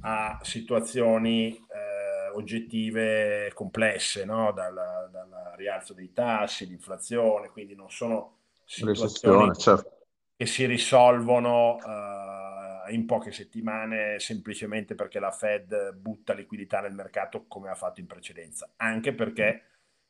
a 0.01 0.37
situazioni 0.41 1.53
eh, 1.53 2.35
oggettive 2.35 3.53
complesse, 3.53 4.25
no? 4.25 4.51
dal, 4.51 4.73
dal 4.73 5.53
rialzo 5.55 5.93
dei 5.93 6.11
tassi, 6.11 6.67
l'inflazione, 6.67 7.47
quindi 7.47 7.75
non 7.75 7.89
sono 7.89 8.39
situazioni 8.65 9.55
certo. 9.55 9.99
che 10.35 10.45
si 10.45 10.65
risolvono 10.65 11.77
eh, 11.79 12.93
in 12.93 13.05
poche 13.05 13.31
settimane 13.31 14.19
semplicemente 14.19 14.95
perché 14.95 15.19
la 15.19 15.31
Fed 15.31 15.93
butta 15.93 16.33
liquidità 16.33 16.81
nel 16.81 16.93
mercato 16.93 17.45
come 17.47 17.69
ha 17.69 17.75
fatto 17.75 18.01
in 18.01 18.05
precedenza, 18.05 18.69
anche 18.75 19.13
perché 19.13 19.63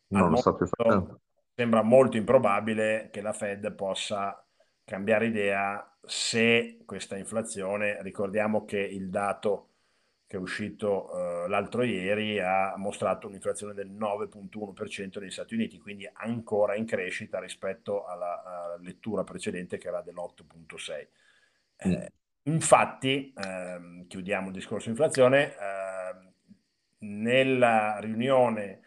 Non 0.07 0.31
lo 0.31 0.37
sta 0.37 0.55
più 0.55 0.65
facendo. 0.65 1.21
Sembra 1.59 1.81
molto 1.81 2.15
improbabile 2.15 3.09
che 3.11 3.19
la 3.19 3.33
Fed 3.33 3.73
possa 3.73 4.41
cambiare 4.85 5.25
idea 5.25 5.93
se 6.01 6.77
questa 6.85 7.17
inflazione, 7.17 8.01
ricordiamo 8.01 8.63
che 8.63 8.79
il 8.79 9.09
dato 9.09 9.65
che 10.25 10.37
è 10.37 10.39
uscito 10.39 11.11
eh, 11.11 11.49
l'altro 11.49 11.83
ieri 11.83 12.39
ha 12.39 12.75
mostrato 12.77 13.27
un'inflazione 13.27 13.73
del 13.73 13.91
9.1% 13.91 15.19
negli 15.19 15.31
Stati 15.31 15.53
Uniti, 15.53 15.79
quindi 15.79 16.09
ancora 16.13 16.75
in 16.75 16.85
crescita 16.85 17.41
rispetto 17.41 18.05
alla, 18.05 18.41
alla 18.41 18.77
lettura 18.77 19.25
precedente 19.25 19.77
che 19.77 19.89
era 19.89 20.01
dell'8.6. 20.01 21.07
Mm. 21.85 21.91
Eh, 21.91 22.11
infatti, 22.43 23.33
ehm, 23.35 24.07
chiudiamo 24.07 24.47
il 24.47 24.53
discorso 24.53 24.87
inflazione, 24.87 25.55
ehm, 25.57 26.31
nella 26.99 27.99
riunione 27.99 28.79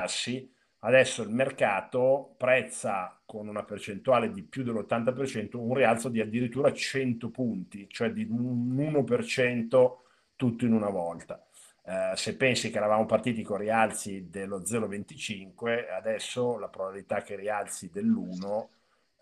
tassi, 0.00 0.50
adesso 0.80 1.22
il 1.22 1.30
mercato 1.30 2.34
prezza 2.36 3.20
con 3.24 3.48
una 3.48 3.64
percentuale 3.64 4.32
di 4.32 4.42
più 4.42 4.62
dell'80% 4.62 5.56
un 5.56 5.74
rialzo 5.74 6.08
di 6.08 6.20
addirittura 6.20 6.72
100 6.72 7.30
punti, 7.30 7.88
cioè 7.88 8.10
di 8.10 8.26
un 8.28 8.74
1% 8.74 9.92
tutto 10.36 10.64
in 10.64 10.72
una 10.72 10.88
volta. 10.88 11.44
Eh, 11.84 12.12
se 12.14 12.36
pensi 12.36 12.70
che 12.70 12.78
eravamo 12.78 13.06
partiti 13.06 13.42
con 13.42 13.58
rialzi 13.58 14.28
dello 14.30 14.60
0,25, 14.60 15.92
adesso 15.92 16.58
la 16.58 16.68
probabilità 16.68 17.20
che 17.22 17.36
rialzi 17.36 17.90
dell'1 17.90 18.66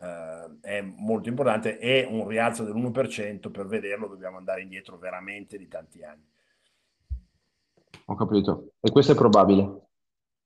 eh, 0.00 0.58
è 0.60 0.80
molto 0.80 1.28
importante 1.28 1.78
e 1.78 2.06
un 2.08 2.28
rialzo 2.28 2.64
dell'1% 2.64 3.50
per 3.50 3.66
vederlo 3.66 4.06
dobbiamo 4.06 4.36
andare 4.36 4.62
indietro 4.62 4.96
veramente 4.96 5.58
di 5.58 5.66
tanti 5.66 6.02
anni. 6.04 6.26
Ho 8.06 8.14
capito. 8.14 8.72
E 8.80 8.90
questo 8.90 9.12
è 9.12 9.14
probabile. 9.14 9.87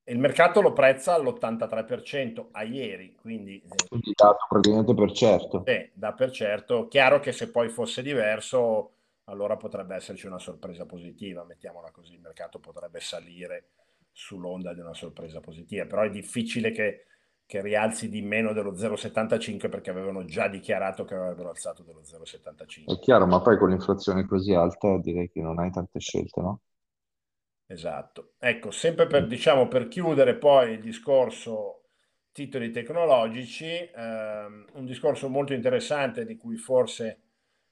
Il 0.05 0.19
mercato 0.19 0.61
lo 0.61 0.73
prezza 0.73 1.15
all'83% 1.15 2.49
a 2.51 2.65
ieri, 2.65 3.15
quindi 3.15 3.63
eh, 3.63 3.87
Quindi 3.89 4.13
dato 4.17 4.47
praticamente 4.49 4.95
per 4.95 5.13
certo. 5.13 5.65
eh, 5.65 5.93
da 5.95 6.13
per 6.13 6.33
certo. 6.33 6.89
Chiaro 6.89 7.21
che 7.21 7.31
se 7.31 7.51
poi 7.51 7.69
fosse 7.69 8.03
diverso, 8.03 8.91
allora 9.25 9.57
potrebbe 9.57 9.95
esserci 9.95 10.27
una 10.27 10.41
sorpresa 10.41 10.87
positiva, 10.87 11.45
mettiamola 11.45 11.93
così, 11.93 12.15
il 12.15 12.21
mercato 12.21 12.59
potrebbe 12.59 12.99
salire 12.99 13.69
sull'onda 14.11 14.75
di 14.75 14.81
una 14.81 14.93
sorpresa 14.93 15.39
positiva, 15.39 15.87
però 15.87 16.03
è 16.03 16.11
difficile 16.11 16.73
che, 16.73 17.07
che 17.47 17.63
rialzi 17.63 18.09
di 18.09 18.23
meno 18.23 18.53
dello 18.53 18.73
0,75 18.73 19.69
perché 19.69 19.91
avevano 19.91 20.25
già 20.25 20.49
dichiarato 20.49 21.05
che 21.05 21.15
avrebbero 21.15 21.51
alzato 21.51 21.85
dello 21.85 22.01
0,75. 22.01 22.93
È 22.93 22.99
chiaro, 22.99 23.27
ma 23.27 23.41
poi 23.41 23.57
con 23.57 23.71
l'inflazione 23.71 24.27
così 24.27 24.53
alta 24.53 24.99
direi 24.99 25.31
che 25.31 25.41
non 25.41 25.61
hai 25.61 25.71
tante 25.71 26.01
scelte, 26.01 26.41
no? 26.41 26.61
Esatto. 27.73 28.35
Ecco, 28.39 28.71
sempre 28.71 29.07
per, 29.07 29.27
diciamo, 29.27 29.67
per 29.67 29.89
chiudere 29.89 30.37
poi 30.37 30.73
il 30.73 30.81
discorso 30.81 31.85
titoli 32.31 32.71
tecnologici, 32.71 33.67
ehm, 33.95 34.67
un 34.75 34.85
discorso 34.85 35.29
molto 35.31 35.55
interessante 35.55 36.27
di 36.27 36.37
cui 36.37 36.57
forse 36.57 37.21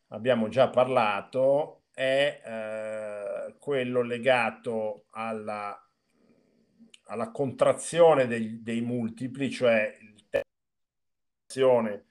abbiamo 0.08 0.48
già 0.48 0.68
parlato 0.70 1.82
è 1.92 2.40
eh, 2.42 3.54
quello 3.58 4.00
legato 4.02 5.04
alla, 5.10 5.78
alla 7.04 7.30
contrazione 7.30 8.26
dei, 8.26 8.62
dei 8.62 8.80
multipli, 8.80 9.50
cioè 9.50 9.98
il 10.00 10.08
l'azione 11.46 12.06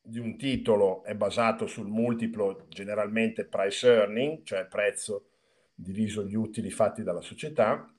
di 0.00 0.18
un 0.18 0.36
titolo 0.36 1.02
è 1.04 1.14
basato 1.14 1.66
sul 1.66 1.88
multiplo 1.88 2.66
generalmente 2.68 3.46
price 3.46 3.86
earning, 3.90 4.42
cioè 4.44 4.66
prezzo 4.66 5.27
diviso 5.78 6.24
gli 6.24 6.34
utili 6.34 6.70
fatti 6.70 7.02
dalla 7.02 7.20
società. 7.20 7.92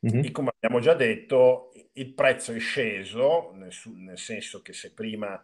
Mhm. 0.00 0.24
E 0.24 0.30
come 0.30 0.50
abbiamo 0.54 0.80
già 0.80 0.94
detto, 0.94 1.72
il 1.92 2.14
prezzo 2.14 2.52
è 2.52 2.58
sceso, 2.58 3.52
nel, 3.54 3.72
nel 3.96 4.18
senso 4.18 4.62
che 4.62 4.72
se 4.72 4.94
prima 4.94 5.36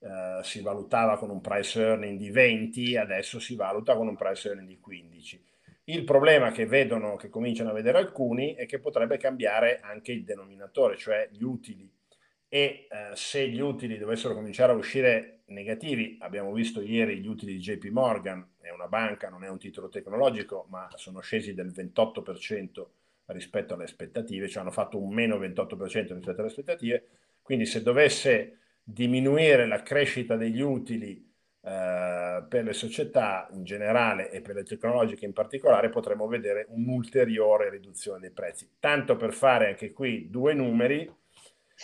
eh, 0.00 0.40
si 0.42 0.60
valutava 0.60 1.16
con 1.16 1.30
un 1.30 1.40
price 1.40 1.80
earning 1.80 2.18
di 2.18 2.30
20, 2.30 2.96
adesso 2.96 3.38
si 3.38 3.54
valuta 3.54 3.94
con 3.94 4.08
un 4.08 4.16
price 4.16 4.48
earning 4.48 4.68
di 4.68 4.80
15. 4.80 5.44
Il 5.84 6.04
problema 6.04 6.50
che 6.50 6.66
vedono, 6.66 7.16
che 7.16 7.28
cominciano 7.28 7.70
a 7.70 7.74
vedere 7.74 7.98
alcuni, 7.98 8.54
è 8.54 8.66
che 8.66 8.80
potrebbe 8.80 9.18
cambiare 9.18 9.78
anche 9.80 10.10
il 10.10 10.24
denominatore, 10.24 10.96
cioè 10.96 11.28
gli 11.30 11.42
utili. 11.42 11.88
E 12.48 12.86
eh, 12.90 13.14
se 13.14 13.48
gli 13.48 13.60
utili 13.60 13.96
dovessero 13.96 14.34
cominciare 14.34 14.72
a 14.72 14.76
uscire 14.76 15.42
negativi, 15.46 16.16
abbiamo 16.20 16.52
visto 16.52 16.80
ieri 16.80 17.20
gli 17.20 17.26
utili 17.26 17.54
di 17.54 17.60
JP 17.60 17.84
Morgan, 17.90 18.51
è 18.62 18.70
una 18.70 18.88
banca, 18.88 19.28
non 19.28 19.44
è 19.44 19.48
un 19.48 19.58
titolo 19.58 19.88
tecnologico, 19.88 20.66
ma 20.70 20.88
sono 20.94 21.20
scesi 21.20 21.54
del 21.54 21.68
28% 21.68 22.86
rispetto 23.26 23.74
alle 23.74 23.84
aspettative, 23.84 24.48
cioè 24.48 24.62
hanno 24.62 24.70
fatto 24.70 25.00
un 25.00 25.12
meno 25.12 25.38
28% 25.38 26.14
rispetto 26.14 26.40
alle 26.40 26.48
aspettative. 26.48 27.08
Quindi 27.42 27.66
se 27.66 27.82
dovesse 27.82 28.58
diminuire 28.82 29.66
la 29.66 29.82
crescita 29.82 30.36
degli 30.36 30.60
utili 30.60 31.30
eh, 31.64 32.44
per 32.48 32.64
le 32.64 32.72
società 32.72 33.48
in 33.52 33.64
generale 33.64 34.30
e 34.30 34.40
per 34.40 34.56
le 34.56 34.64
tecnologiche 34.64 35.24
in 35.24 35.32
particolare, 35.32 35.90
potremmo 35.90 36.26
vedere 36.26 36.66
un'ulteriore 36.70 37.70
riduzione 37.70 38.20
dei 38.20 38.30
prezzi. 38.30 38.68
Tanto 38.80 39.16
per 39.16 39.32
fare 39.32 39.68
anche 39.68 39.92
qui 39.92 40.28
due 40.28 40.54
numeri, 40.54 41.08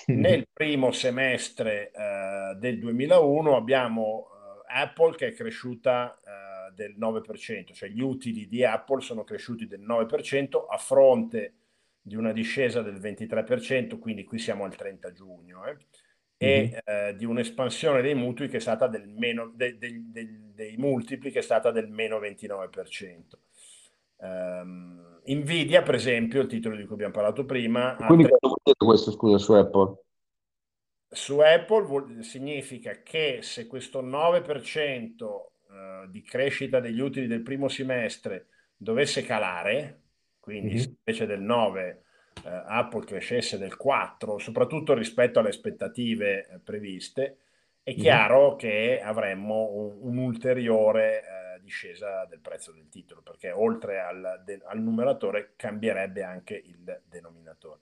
nel 0.06 0.46
primo 0.52 0.92
semestre 0.92 1.90
eh, 1.90 2.56
del 2.56 2.78
2001 2.78 3.56
abbiamo 3.56 4.28
eh, 4.68 4.80
Apple 4.80 5.14
che 5.14 5.28
è 5.28 5.32
cresciuta 5.32 6.18
eh, 6.24 6.47
del 6.78 6.96
9%, 6.96 7.72
cioè 7.72 7.88
gli 7.88 8.00
utili 8.00 8.46
di 8.46 8.64
Apple 8.64 9.00
sono 9.00 9.24
cresciuti 9.24 9.66
del 9.66 9.80
9% 9.80 10.66
a 10.68 10.76
fronte 10.76 11.54
di 12.00 12.14
una 12.14 12.30
discesa 12.30 12.82
del 12.82 13.00
23%, 13.00 13.98
quindi 13.98 14.22
qui 14.22 14.38
siamo 14.38 14.62
al 14.64 14.76
30 14.76 15.10
giugno, 15.10 15.64
eh, 15.66 15.76
e 16.36 16.82
eh, 16.84 17.16
di 17.16 17.24
un'espansione 17.24 18.00
dei 18.00 18.14
mutui 18.14 18.46
che 18.46 18.58
è 18.58 18.60
stata 18.60 18.86
del 18.86 19.08
meno, 19.08 19.50
de, 19.52 19.76
de, 19.76 20.02
de, 20.04 20.28
dei 20.54 20.76
multipli 20.76 21.32
che 21.32 21.40
è 21.40 21.42
stata 21.42 21.72
del 21.72 21.88
meno 21.88 22.20
29%. 22.20 23.22
Um, 24.20 25.20
Nvidia, 25.24 25.82
per 25.82 25.96
esempio, 25.96 26.40
il 26.40 26.46
titolo 26.46 26.76
di 26.76 26.84
cui 26.84 26.94
abbiamo 26.94 27.12
parlato 27.12 27.44
prima. 27.44 27.96
Quindi 28.06 28.24
tre... 28.24 28.36
cosa 28.38 28.54
vuol 28.54 28.60
dire 28.62 28.76
questo, 28.76 29.10
scusa, 29.10 29.38
su 29.38 29.52
Apple? 29.52 29.96
Su 31.10 31.38
Apple 31.40 31.84
vuol, 31.84 32.22
significa 32.22 33.02
che 33.02 33.40
se 33.42 33.66
questo 33.66 34.00
9% 34.00 35.57
uh, 35.78 36.10
di 36.10 36.22
crescita 36.22 36.80
degli 36.80 37.00
utili 37.00 37.26
del 37.26 37.42
primo 37.42 37.68
semestre 37.68 38.48
dovesse 38.76 39.22
calare, 39.22 40.02
quindi 40.40 40.74
mm-hmm. 40.74 40.94
invece 41.04 41.26
del 41.26 41.40
9 41.40 42.02
eh, 42.44 42.62
Apple 42.66 43.04
crescesse 43.04 43.58
del 43.58 43.76
4, 43.76 44.38
soprattutto 44.38 44.94
rispetto 44.94 45.38
alle 45.38 45.48
aspettative 45.48 46.46
eh, 46.46 46.58
previste, 46.60 47.38
è 47.82 47.90
mm-hmm. 47.90 48.00
chiaro 48.00 48.48
mm-hmm. 48.48 48.58
che 48.58 49.00
avremmo 49.02 49.70
un, 49.72 49.98
un'ulteriore 50.00 51.20
eh, 51.20 51.60
discesa 51.60 52.24
del 52.26 52.40
prezzo 52.40 52.72
del 52.72 52.88
titolo, 52.88 53.22
perché 53.22 53.50
oltre 53.50 54.00
al, 54.00 54.42
de, 54.44 54.60
al 54.64 54.80
numeratore 54.80 55.54
cambierebbe 55.56 56.22
anche 56.22 56.54
il 56.54 57.02
denominatore. 57.06 57.80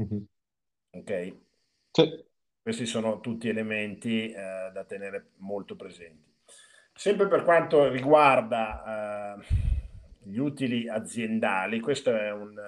Mm-hmm. 0.00 0.22
Ok? 0.90 1.36
Sì. 1.92 2.26
Questi 2.60 2.86
sono 2.86 3.20
tutti 3.20 3.48
elementi 3.48 4.30
eh, 4.30 4.70
da 4.72 4.84
tenere 4.84 5.30
molto 5.36 5.74
presenti. 5.74 6.27
Sempre 6.98 7.28
per 7.28 7.44
quanto 7.44 7.88
riguarda 7.88 9.36
eh, 9.38 9.46
gli 10.24 10.38
utili 10.38 10.88
aziendali, 10.88 11.78
questa 11.78 12.10
è, 12.10 12.32
un, 12.32 12.60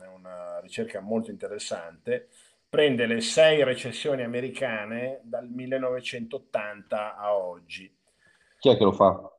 è 0.00 0.06
una 0.06 0.58
ricerca 0.60 1.00
molto 1.00 1.30
interessante, 1.30 2.30
prende 2.66 3.04
le 3.04 3.20
sei 3.20 3.62
recessioni 3.62 4.22
americane 4.22 5.20
dal 5.24 5.50
1980 5.50 7.18
a 7.18 7.36
oggi. 7.36 7.94
Chi 8.58 8.70
è 8.70 8.76
che 8.78 8.84
lo 8.84 8.92
fa? 8.92 9.30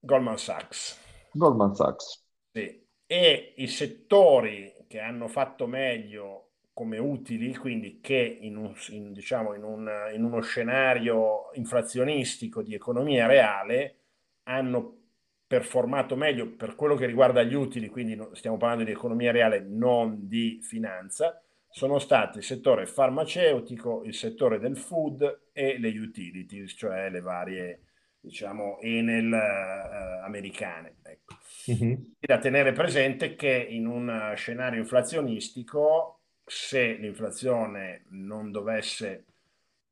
Goldman 0.00 0.36
Sachs. 0.36 0.98
Goldman 1.30 1.76
Sachs. 1.76 2.24
Sì. 2.50 2.84
E 3.06 3.54
i 3.56 3.68
settori 3.68 4.84
che 4.88 4.98
hanno 4.98 5.28
fatto 5.28 5.68
meglio 5.68 6.53
come 6.74 6.98
utili, 6.98 7.54
quindi 7.54 8.00
che 8.00 8.38
in, 8.40 8.56
un, 8.56 8.74
in, 8.88 9.12
diciamo, 9.12 9.54
in, 9.54 9.62
un, 9.62 9.88
in 10.12 10.24
uno 10.24 10.40
scenario 10.40 11.50
inflazionistico 11.54 12.62
di 12.62 12.74
economia 12.74 13.26
reale 13.26 13.98
hanno 14.44 14.98
performato 15.46 16.16
meglio 16.16 16.50
per 16.56 16.74
quello 16.74 16.96
che 16.96 17.06
riguarda 17.06 17.44
gli 17.44 17.54
utili, 17.54 17.88
quindi 17.88 18.20
stiamo 18.32 18.56
parlando 18.56 18.82
di 18.82 18.90
economia 18.90 19.30
reale, 19.30 19.60
non 19.60 20.26
di 20.26 20.58
finanza, 20.62 21.40
sono 21.70 21.98
stati 22.00 22.38
il 22.38 22.44
settore 22.44 22.86
farmaceutico, 22.86 24.02
il 24.04 24.14
settore 24.14 24.58
del 24.58 24.76
food 24.76 25.50
e 25.52 25.78
le 25.78 25.88
utilities, 25.90 26.74
cioè 26.76 27.08
le 27.08 27.20
varie, 27.20 27.80
diciamo, 28.18 28.78
Enel 28.80 29.32
eh, 29.32 30.24
americane. 30.24 30.96
Ecco. 31.02 31.34
Mm-hmm. 31.70 31.94
Da 32.18 32.38
tenere 32.38 32.72
presente 32.72 33.36
che 33.36 33.66
in 33.70 33.86
un 33.86 34.32
scenario 34.34 34.80
inflazionistico, 34.80 36.23
se 36.44 36.94
l'inflazione 36.94 38.04
non 38.10 38.50
dovesse 38.50 39.24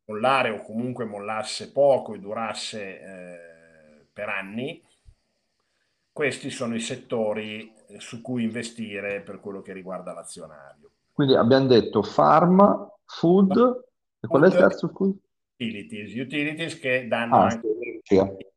mollare 0.05 0.51
o 0.51 0.63
comunque 0.63 1.05
mollasse 1.05 1.73
poco 1.73 2.15
e 2.15 2.19
durasse 2.19 3.01
eh, 3.01 4.07
per 4.13 4.29
anni, 4.29 4.83
questi 6.13 6.51
sono 6.51 6.75
i 6.75 6.81
settori 6.81 7.73
eh, 7.89 7.99
su 8.01 8.21
cui 8.21 8.43
investire 8.43 9.23
per 9.23 9.41
quello 9.41 9.63
che 9.63 9.73
riguarda 9.73 10.13
l'azionario. 10.13 10.91
Quindi 11.13 11.35
abbiamo 11.35 11.67
detto 11.67 12.03
farma, 12.03 12.91
food, 13.05 13.55
food 13.55 13.85
e 14.21 14.27
qual 14.27 14.43
è 14.43 14.47
il 14.47 14.53
terzo? 14.53 14.93
Utilities, 15.55 16.15
utilities 16.15 16.79
che 16.79 17.07
danno 17.09 17.37
ah, 17.37 17.47
anche... 17.47 17.69
Sì. 18.03 18.51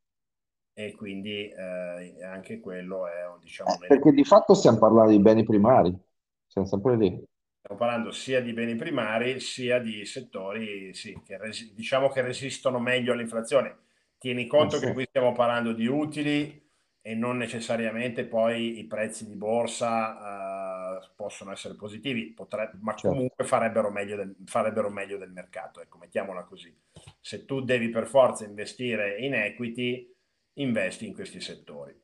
E 0.78 0.94
quindi 0.94 1.48
eh, 1.48 2.22
anche 2.22 2.60
quello 2.60 3.06
è, 3.06 3.12
diciamo... 3.40 3.72
Eh, 3.80 3.86
perché 3.86 4.12
di 4.12 4.24
fatto 4.24 4.52
stiamo 4.52 4.78
parlando 4.78 5.12
di 5.12 5.20
beni 5.20 5.44
primari, 5.44 5.96
siamo 6.46 6.66
sempre 6.66 6.96
lì. 6.96 7.24
Stiamo 7.66 7.84
parlando 7.84 8.12
sia 8.12 8.40
di 8.40 8.52
beni 8.52 8.76
primari 8.76 9.40
sia 9.40 9.80
di 9.80 10.04
settori 10.04 10.94
sì, 10.94 11.20
che 11.24 11.36
res- 11.36 11.74
diciamo 11.74 12.08
che 12.10 12.20
resistono 12.20 12.78
meglio 12.78 13.12
all'inflazione. 13.12 13.76
Tieni 14.18 14.46
conto 14.46 14.76
eh 14.76 14.78
sì. 14.78 14.86
che 14.86 14.92
qui 14.92 15.04
stiamo 15.08 15.32
parlando 15.32 15.72
di 15.72 15.84
utili 15.88 16.64
e 17.00 17.14
non 17.16 17.36
necessariamente 17.36 18.24
poi 18.24 18.78
i 18.78 18.86
prezzi 18.86 19.26
di 19.26 19.34
borsa 19.34 21.00
uh, 21.00 21.14
possono 21.16 21.50
essere 21.50 21.74
positivi, 21.74 22.32
potrebbe, 22.32 22.78
ma 22.82 22.92
certo. 22.92 23.08
comunque 23.08 23.44
farebbero 23.44 23.90
meglio, 23.90 24.14
del, 24.14 24.36
farebbero 24.44 24.88
meglio 24.88 25.18
del 25.18 25.32
mercato, 25.32 25.80
ecco, 25.80 25.98
mettiamola 25.98 26.44
così. 26.44 26.72
Se 27.20 27.44
tu 27.46 27.62
devi 27.62 27.88
per 27.88 28.06
forza 28.06 28.44
investire 28.44 29.18
in 29.18 29.34
equity, 29.34 30.08
investi 30.54 31.04
in 31.04 31.14
questi 31.14 31.40
settori. 31.40 32.00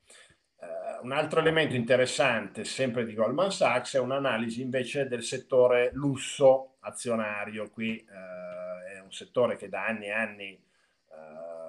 Un 1.03 1.13
altro 1.13 1.41
elemento 1.41 1.75
interessante, 1.75 2.65
sempre 2.65 3.05
di 3.05 3.15
Goldman 3.15 3.51
Sachs, 3.51 3.97
è 3.97 3.99
un'analisi 3.99 4.63
invece 4.63 5.07
del 5.07 5.23
settore 5.23 5.91
lusso 5.93 6.77
azionario. 6.81 7.71
Qui 7.71 8.07
uh, 8.09 8.95
è 8.95 9.01
un 9.01 9.13
settore 9.13 9.57
che 9.57 9.69
da 9.69 9.85
anni 9.85 10.07
e 10.07 10.13
anni 10.13 10.71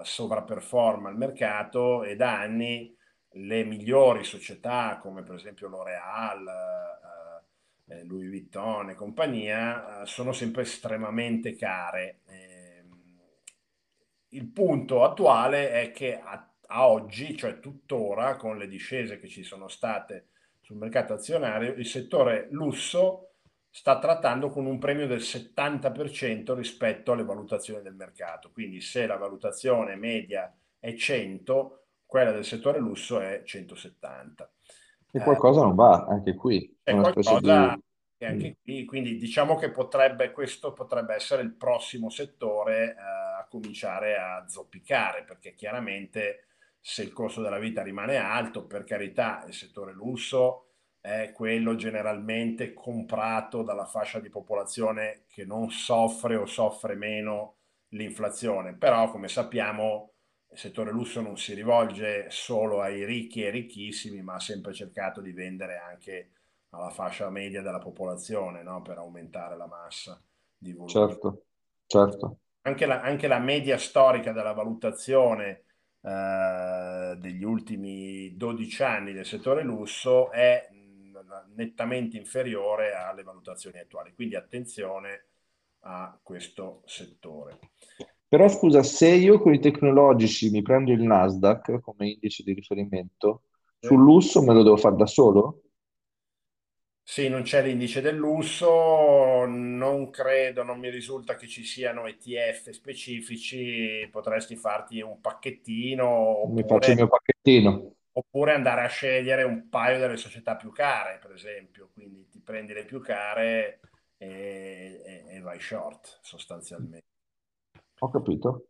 sovraperforma 0.04 1.10
il 1.10 1.18
mercato 1.18 2.04
e 2.04 2.16
da 2.16 2.40
anni 2.40 2.96
le 3.36 3.64
migliori 3.64 4.24
società 4.24 5.00
come 5.02 5.24
per 5.24 5.36
esempio 5.36 5.68
L'Oreal, 5.68 6.46
eh, 7.88 7.94
eh, 7.94 8.04
Louis 8.04 8.30
Vuitton 8.30 8.92
e 8.92 8.96
compagnia 8.96 10.02
eh, 10.02 10.06
sono 10.06 10.34
sempre 10.34 10.64
estremamente 10.64 11.56
care. 11.56 12.20
Ehm, 12.28 13.20
il 14.30 14.48
punto 14.48 15.04
attuale 15.04 15.72
è 15.72 15.92
che 15.92 16.20
a, 16.20 16.48
a, 16.74 16.88
oggi, 16.88 17.38
cioè 17.38 17.60
tuttora, 17.60 18.36
con 18.36 18.58
le 18.58 18.68
discese 18.68 19.20
che 19.20 19.28
ci 19.28 19.44
sono 19.44 19.68
state 19.68 20.30
sul 20.62 20.78
mercato 20.78 21.14
azionario, 21.14 21.74
il 21.74 21.86
settore 21.86 22.48
lusso 22.50 23.34
sta 23.70 24.00
trattando 24.00 24.50
con 24.50 24.66
un 24.66 24.80
premio 24.80 25.08
del 25.08 25.20
70% 25.20 26.56
rispetto 26.56 27.12
alle 27.12 27.24
valutazioni 27.24 27.82
del 27.82 27.96
mercato. 27.96 28.52
Quindi 28.52 28.82
se 28.82 29.06
la 29.06 29.18
valutazione 29.18 29.96
media 29.96 30.52
è 30.80 30.94
100, 30.94 31.86
quella 32.06 32.32
del 32.32 32.46
settore 32.46 32.80
lusso 32.80 33.20
è 33.20 33.44
170. 33.44 34.52
E 35.12 35.20
qualcosa 35.20 35.62
eh, 35.62 35.64
non 35.64 35.76
va 35.76 36.06
anche 36.08 36.34
qui. 36.34 36.76
È 36.82 36.94
qualcosa 36.94 37.40
di... 38.18 38.26
anche 38.26 38.58
qui, 38.64 38.86
quindi 38.86 39.18
diciamo 39.18 39.56
che 39.56 39.70
potrebbe, 39.70 40.32
questo 40.32 40.74
potrebbe 40.74 41.14
essere 41.14 41.44
il 41.44 41.54
prossimo 41.54 42.10
settore 42.10 42.92
eh, 42.92 43.42
a 43.42 43.48
cominciare 43.50 44.18
a 44.18 44.46
zoppicare, 44.48 45.24
perché 45.24 45.54
chiaramente 45.54 46.46
se 46.86 47.02
il 47.02 47.14
costo 47.14 47.42
della 47.42 47.60
vita 47.60 47.82
rimane 47.82 48.18
alto, 48.18 48.66
per 48.66 48.84
carità, 48.84 49.46
il 49.48 49.54
settore 49.54 49.94
lusso 49.94 50.66
è 51.00 51.32
quello 51.34 51.76
generalmente 51.76 52.74
comprato 52.74 53.64
dalla 53.64 53.86
fascia 53.86 54.20
di 54.20 54.28
popolazione 54.28 55.24
che 55.30 55.46
non 55.46 55.72
soffre 55.72 56.36
o 56.36 56.46
soffre 56.46 56.96
meno 56.96 57.56
l'inflazione, 57.90 58.76
però 58.76 59.10
come 59.10 59.30
sappiamo 59.30 60.12
il 60.52 60.58
settore 60.58 60.92
lusso 60.92 61.22
non 61.22 61.38
si 61.38 61.54
rivolge 61.54 62.30
solo 62.30 62.82
ai 62.82 63.06
ricchi 63.06 63.46
e 63.46 63.50
ricchissimi, 63.50 64.22
ma 64.22 64.34
ha 64.34 64.40
sempre 64.42 64.74
cercato 64.74 65.22
di 65.22 65.32
vendere 65.32 65.78
anche 65.78 66.32
alla 66.72 66.90
fascia 66.90 67.30
media 67.30 67.62
della 67.62 67.80
popolazione 67.80 68.62
no? 68.62 68.82
per 68.82 68.98
aumentare 68.98 69.56
la 69.56 69.68
massa 69.68 70.22
di 70.58 70.74
volume. 70.74 70.90
Certo, 70.92 71.44
certo. 71.86 72.38
Anche 72.64 72.86
la, 72.86 73.00
anche 73.00 73.28
la 73.28 73.40
media 73.40 73.78
storica 73.78 74.34
della 74.34 74.52
valutazione 74.52 75.64
eh, 76.06 77.16
degli 77.18 77.44
ultimi 77.44 78.36
12 78.36 78.84
anni 78.84 79.14
del 79.14 79.26
settore 79.26 79.64
lusso 79.64 80.32
è 80.32 80.68
nettamente 81.56 82.18
inferiore 82.18 82.94
alle 82.94 83.24
valutazioni 83.24 83.80
attuali, 83.80 84.14
quindi 84.14 84.36
attenzione 84.36 85.28
a 85.82 86.18
questo 86.22 86.82
settore. 86.86 87.60
Però 88.28 88.48
scusa, 88.50 88.84
se 88.84 89.10
io 89.10 89.40
con 89.40 89.54
i 89.54 89.60
tecnologici 89.60 90.50
mi 90.50 90.62
prendo 90.62 90.92
il 90.92 91.02
Nasdaq 91.02 91.80
come 91.80 92.10
indice 92.10 92.44
di 92.44 92.54
riferimento, 92.54 93.44
sul 93.80 94.02
lusso 94.02 94.42
me 94.42 94.54
lo 94.54 94.64
devo 94.64 94.78
fare 94.78 94.96
da 94.96 95.06
solo? 95.06 95.62
Sì, 97.06 97.28
non 97.28 97.42
c'è 97.44 97.62
l'indice 97.62 98.02
del 98.02 98.16
lusso, 98.16 99.46
non 99.46 100.10
credo, 100.10 100.64
non 100.64 100.80
mi 100.80 100.90
risulta 100.90 101.36
che 101.36 101.48
ci 101.48 101.64
siano 101.64 102.06
ETF 102.08 102.70
specifici, 102.72 104.08
potresti 104.10 104.56
farti 104.56 105.02
un 105.02 105.20
pacchettino 105.20 106.46
Mi 106.48 106.64
faccio 106.66 106.92
il 106.92 106.96
mio 106.96 107.08
pacchettino. 107.08 107.96
oppure 108.14 108.54
andare 108.54 108.82
a 108.84 108.88
scegliere 108.88 109.44
un 109.44 109.68
paio 109.70 110.00
delle 110.00 110.18
società 110.18 110.56
più 110.56 110.72
care, 110.72 111.20
per 111.20 111.32
esempio, 111.32 111.90
quindi 111.94 112.28
ti 112.30 112.40
prendi 112.40 112.74
le 112.74 112.86
più 112.86 113.02
care 113.02 113.80
e, 114.18 115.02
e- 115.06 115.24
e 115.36 115.40
vai 115.42 115.60
short 115.60 116.20
sostanzialmente. 116.22 117.06
Ho 118.00 118.10
capito. 118.10 118.68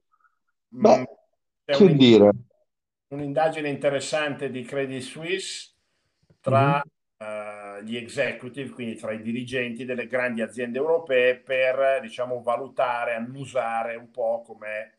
Mm, 0.75 0.81
Beh, 0.81 1.05
che 1.65 1.83
un, 1.83 1.97
dire? 1.97 2.31
Un'indagine 3.09 3.69
interessante 3.69 4.49
di 4.49 4.63
Credit 4.63 5.01
Suisse 5.01 5.75
tra 6.39 6.81
mm-hmm. 6.83 7.29
uh, 7.29 7.52
gli 7.81 7.95
executive, 7.95 8.69
quindi 8.69 8.95
tra 8.95 9.11
i 9.11 9.21
dirigenti 9.21 9.85
delle 9.85 10.07
grandi 10.07 10.41
aziende 10.41 10.77
europee, 10.77 11.37
per 11.37 11.99
diciamo, 12.01 12.41
valutare, 12.41 13.15
annusare 13.15 13.95
un 13.95 14.11
po' 14.11 14.43
com'è 14.45 14.91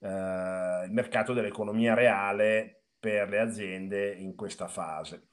eh, 0.00 0.84
il 0.86 0.92
mercato 0.92 1.32
dell'economia 1.32 1.94
reale 1.94 2.82
per 2.98 3.28
le 3.28 3.38
aziende 3.38 4.12
in 4.12 4.34
questa 4.34 4.68
fase. 4.68 5.28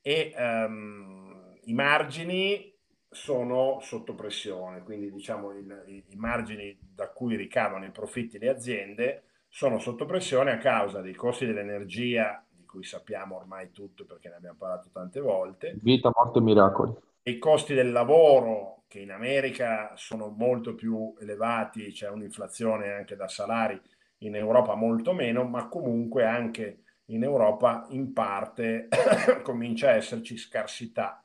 E 0.00 0.32
um, 0.36 1.56
i 1.64 1.72
margini 1.72 2.72
sono 3.10 3.80
sotto 3.80 4.14
pressione, 4.14 4.82
quindi 4.82 5.10
diciamo 5.10 5.52
il, 5.52 5.84
i, 5.86 6.16
margini 6.16 6.78
da 6.80 7.10
cui 7.10 7.34
ricavano 7.34 7.84
i 7.84 7.90
profitti 7.90 8.38
le 8.38 8.48
aziende 8.48 9.22
sono 9.48 9.78
sotto 9.78 10.04
pressione 10.04 10.52
a 10.52 10.58
causa 10.58 11.00
dei 11.00 11.14
costi 11.14 11.46
dell'energia, 11.46 12.45
cui 12.76 12.84
sappiamo 12.84 13.36
ormai 13.36 13.70
tutto 13.72 14.04
perché 14.04 14.28
ne 14.28 14.34
abbiamo 14.34 14.58
parlato 14.58 14.90
tante 14.92 15.18
volte. 15.20 15.78
Vita, 15.80 16.10
morte 16.14 16.40
e 16.40 16.42
miracoli. 16.42 16.94
I 17.22 17.38
costi 17.38 17.72
del 17.72 17.90
lavoro, 17.90 18.82
che 18.86 19.00
in 19.00 19.10
America 19.10 19.92
sono 19.94 20.28
molto 20.36 20.74
più 20.74 21.14
elevati, 21.18 21.90
c'è 21.90 22.10
un'inflazione 22.10 22.92
anche 22.92 23.16
da 23.16 23.28
salari, 23.28 23.80
in 24.18 24.34
Europa 24.34 24.74
molto 24.74 25.14
meno, 25.14 25.44
ma 25.44 25.68
comunque 25.68 26.26
anche 26.26 26.82
in 27.06 27.22
Europa 27.22 27.86
in 27.90 28.12
parte 28.12 28.88
comincia 29.42 29.88
a 29.88 29.94
esserci 29.94 30.36
scarsità 30.36 31.24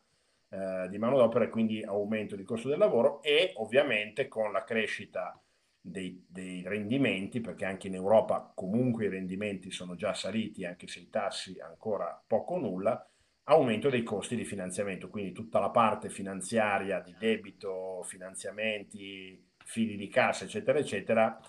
eh, 0.49 0.87
di 0.89 0.97
manodopera 0.97 1.45
e 1.45 1.49
quindi 1.49 1.83
aumento 1.83 2.37
di 2.37 2.43
costo 2.43 2.69
del 2.69 2.77
lavoro 2.77 3.21
e 3.21 3.51
ovviamente 3.57 4.29
con 4.29 4.53
la 4.53 4.63
crescita 4.63 5.37
dei, 5.82 6.24
dei, 6.30 6.62
rendimenti, 6.63 7.41
perché 7.41 7.65
anche 7.65 7.88
in 7.88 7.96
Europa 7.96 8.52
comunque 8.56 9.06
i 9.06 9.10
rendimenti 9.10 9.72
sono 9.72 9.96
già 9.96 10.13
saliti, 10.13 10.63
anche 10.63 10.88
se 10.88 11.00
i 11.00 11.10
tassi 11.10 11.60
ancora 11.60 12.22
poco 12.26 12.54
o 12.54 12.60
nulla, 12.60 13.06
aumento 13.46 13.89
dei 13.89 14.04
costi 14.04 14.36
di 14.36 14.46
finanziamento, 14.46 15.10
quindi 15.10 15.32
tutta 15.32 15.60
la 15.60 15.70
parte 15.70 16.10
finanziaria 16.10 17.00
di 17.00 17.15
debito, 17.17 18.04
finanziamenti, 18.04 19.50
fili 19.65 19.98
di 19.98 20.08
cassa, 20.08 20.46
eccetera, 20.46 20.80
eccetera, 20.80 21.39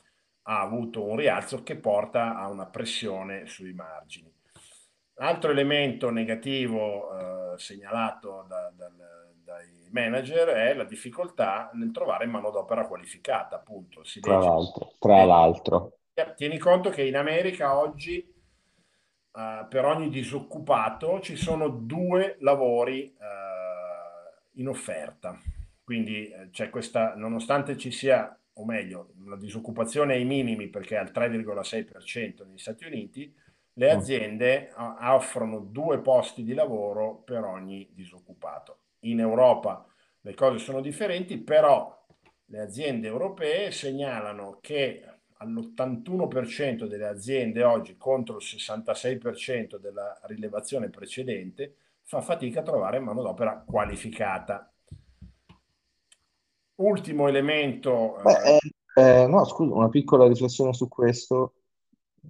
ha 0.44 0.60
avuto 0.60 1.04
un 1.04 1.16
rialzo 1.16 1.62
che 1.62 1.76
porta 1.76 2.36
a 2.36 2.48
una 2.48 2.66
pressione 2.66 3.46
sui 3.46 3.72
margini. 3.74 4.32
Altro 5.16 5.50
elemento 5.50 6.10
negativo 6.10 7.52
eh, 7.52 7.58
segnalato 7.58 8.46
da, 8.48 8.72
da, 8.74 8.88
dai 8.88 9.11
manager 9.92 10.48
è 10.48 10.74
la 10.74 10.84
difficoltà 10.84 11.70
nel 11.74 11.92
trovare 11.92 12.26
manodopera 12.26 12.86
qualificata, 12.86 13.56
appunto. 13.56 14.04
Si 14.04 14.20
tra 14.20 14.38
l'altro, 14.38 14.92
tra 14.98 15.24
l'altro. 15.24 15.98
Tieni 16.36 16.58
conto 16.58 16.90
che 16.90 17.02
in 17.02 17.16
America 17.16 17.78
oggi 17.78 18.18
eh, 18.18 19.66
per 19.68 19.84
ogni 19.84 20.10
disoccupato 20.10 21.20
ci 21.20 21.36
sono 21.36 21.68
due 21.68 22.36
lavori 22.40 23.04
eh, 23.04 24.60
in 24.60 24.68
offerta. 24.68 25.38
Quindi 25.82 26.28
eh, 26.28 26.50
c'è 26.50 26.68
questa, 26.70 27.14
nonostante 27.14 27.76
ci 27.76 27.90
sia, 27.90 28.38
o 28.54 28.64
meglio, 28.64 29.14
la 29.24 29.36
disoccupazione 29.36 30.14
ai 30.14 30.24
minimi 30.24 30.68
perché 30.68 30.96
è 30.96 30.98
al 30.98 31.12
3,6% 31.12 32.46
negli 32.46 32.58
Stati 32.58 32.84
Uniti, 32.84 33.34
le 33.74 33.90
aziende 33.90 34.70
offrono 34.76 35.60
due 35.60 35.98
posti 36.00 36.42
di 36.42 36.52
lavoro 36.52 37.22
per 37.24 37.42
ogni 37.44 37.88
disoccupato. 37.94 38.81
In 39.02 39.20
Europa 39.20 39.86
le 40.20 40.34
cose 40.34 40.58
sono 40.58 40.80
differenti, 40.80 41.38
però 41.38 42.04
le 42.46 42.60
aziende 42.60 43.08
europee 43.08 43.70
segnalano 43.70 44.58
che 44.60 45.04
all'81% 45.38 46.86
delle 46.86 47.06
aziende 47.06 47.64
oggi 47.64 47.96
contro 47.96 48.36
il 48.36 48.44
66% 48.44 49.76
della 49.76 50.18
rilevazione 50.24 50.88
precedente 50.88 51.76
fa 52.02 52.20
fatica 52.20 52.60
a 52.60 52.64
trovare 52.64 53.00
manodopera 53.00 53.64
qualificata. 53.66 54.70
Ultimo 56.76 57.28
elemento. 57.28 58.18
Beh, 58.22 58.58
eh, 58.94 59.22
eh, 59.22 59.26
no, 59.26 59.44
scusa, 59.44 59.74
una 59.74 59.88
piccola 59.88 60.26
riflessione 60.26 60.72
su 60.72 60.88
questo 60.88 61.54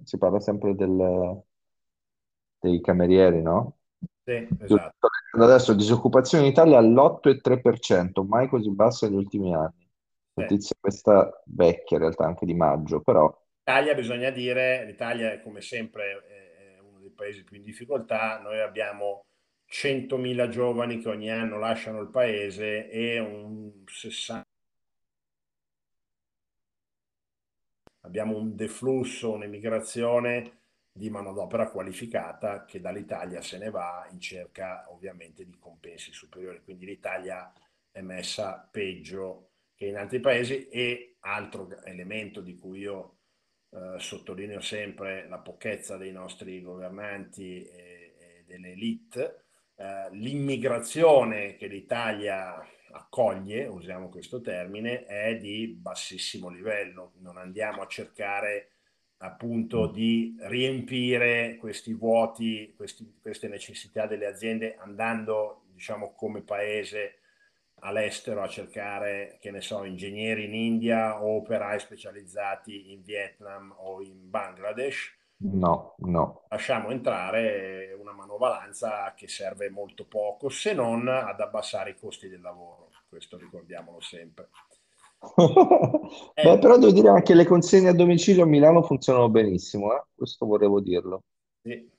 si 0.03 0.17
parla 0.17 0.39
sempre 0.39 0.75
del, 0.75 1.41
dei 2.59 2.81
camerieri, 2.81 3.41
no? 3.41 3.77
Sì, 4.25 4.47
esatto. 4.61 5.07
Adesso 5.33 5.73
disoccupazione 5.73 6.45
in 6.45 6.51
Italia 6.51 6.77
all'8,3%, 6.77 8.25
mai 8.25 8.47
così 8.47 8.69
bassa 8.71 9.07
negli 9.07 9.17
ultimi 9.17 9.53
anni. 9.53 9.89
Notizia 10.35 10.75
questa 10.79 11.41
vecchia 11.45 11.97
in 11.97 12.03
realtà, 12.03 12.25
anche 12.25 12.45
di 12.45 12.53
maggio, 12.53 13.01
però... 13.01 13.31
L'Italia 13.65 13.93
bisogna 13.93 14.29
dire, 14.29 14.85
l'Italia 14.85 15.31
è 15.31 15.41
come 15.41 15.61
sempre 15.61 16.23
è 16.25 16.79
uno 16.79 16.99
dei 16.99 17.11
paesi 17.11 17.43
più 17.43 17.57
in 17.57 17.63
difficoltà, 17.63 18.39
noi 18.39 18.59
abbiamo 18.59 19.25
100.000 19.69 20.47
giovani 20.49 20.99
che 20.99 21.09
ogni 21.09 21.31
anno 21.31 21.57
lasciano 21.57 21.99
il 22.01 22.09
paese 22.09 22.89
e 22.89 23.19
un 23.19 23.71
60 23.85 24.45
abbiamo 28.01 28.37
un 28.37 28.55
deflusso, 28.55 29.31
un'emigrazione 29.31 30.62
di 30.95 31.09
manodopera 31.09 31.69
qualificata 31.69 32.65
che 32.65 32.79
dall'Italia 32.79 33.41
se 33.41 33.57
ne 33.57 33.71
va 33.71 34.07
in 34.11 34.19
cerca 34.19 34.85
ovviamente 34.91 35.43
di 35.43 35.57
compensi 35.57 36.13
superiori. 36.13 36.61
Quindi 36.63 36.85
l'Italia 36.85 37.51
è 37.91 38.01
messa 38.01 38.67
peggio 38.71 39.49
che 39.75 39.87
in 39.87 39.97
altri 39.97 40.19
paesi 40.19 40.67
e 40.69 41.15
altro 41.21 41.67
elemento 41.83 42.41
di 42.41 42.55
cui 42.57 42.79
io 42.81 43.17
eh, 43.71 43.95
sottolineo 43.97 44.61
sempre 44.61 45.27
la 45.27 45.39
pochezza 45.39 45.97
dei 45.97 46.11
nostri 46.11 46.61
governanti 46.61 47.63
e, 47.65 48.15
e 48.19 48.43
delle 48.45 48.73
elite, 48.73 49.45
eh, 49.75 50.09
l'immigrazione 50.11 51.55
che 51.55 51.65
l'Italia 51.65 52.63
accoglie, 52.91 53.65
usiamo 53.65 54.09
questo 54.09 54.41
termine, 54.41 55.05
è 55.05 55.37
di 55.37 55.67
bassissimo 55.67 56.49
livello. 56.49 57.13
Non 57.17 57.37
andiamo 57.37 57.81
a 57.81 57.87
cercare 57.87 58.72
appunto 59.17 59.87
di 59.87 60.35
riempire 60.41 61.55
questi 61.57 61.93
vuoti, 61.93 62.73
questi, 62.75 63.17
queste 63.21 63.47
necessità 63.47 64.05
delle 64.05 64.25
aziende 64.25 64.75
andando, 64.77 65.63
diciamo, 65.73 66.13
come 66.13 66.41
paese 66.41 67.19
all'estero 67.79 68.41
a 68.41 68.47
cercare, 68.47 69.37
che 69.39 69.51
ne 69.51 69.61
so, 69.61 69.83
ingegneri 69.83 70.45
in 70.45 70.53
India 70.53 71.21
o 71.21 71.37
operai 71.37 71.79
specializzati 71.79 72.91
in 72.91 73.01
Vietnam 73.03 73.73
o 73.77 74.01
in 74.01 74.29
Bangladesh. 74.29 75.21
No, 75.45 75.95
no. 75.97 76.45
Lasciamo 76.49 76.89
entrare 76.89 77.93
una 77.99 78.13
manovalanza 78.13 79.13
che 79.13 79.27
serve 79.27 79.69
molto 79.69 80.05
poco, 80.05 80.47
se 80.47 80.73
non 80.73 81.07
ad 81.07 81.39
abbassare 81.41 81.91
i 81.91 81.95
costi 81.95 82.29
del 82.29 82.41
lavoro. 82.41 82.89
Questo 83.09 83.37
ricordiamolo 83.37 83.99
sempre. 83.99 84.47
Beh, 85.35 86.51
eh. 86.51 86.59
però 86.59 86.77
devo 86.77 86.91
dire 86.91 87.09
anche 87.09 87.23
che 87.23 87.33
le 87.33 87.45
consegne 87.45 87.89
a 87.89 87.93
domicilio 87.93 88.43
a 88.43 88.47
Milano 88.47 88.83
funzionano 88.83 89.29
benissimo, 89.29 89.93
eh? 89.95 90.03
Questo 90.13 90.45
volevo 90.45 90.79
dirlo. 90.81 91.23
Sì. 91.61 91.89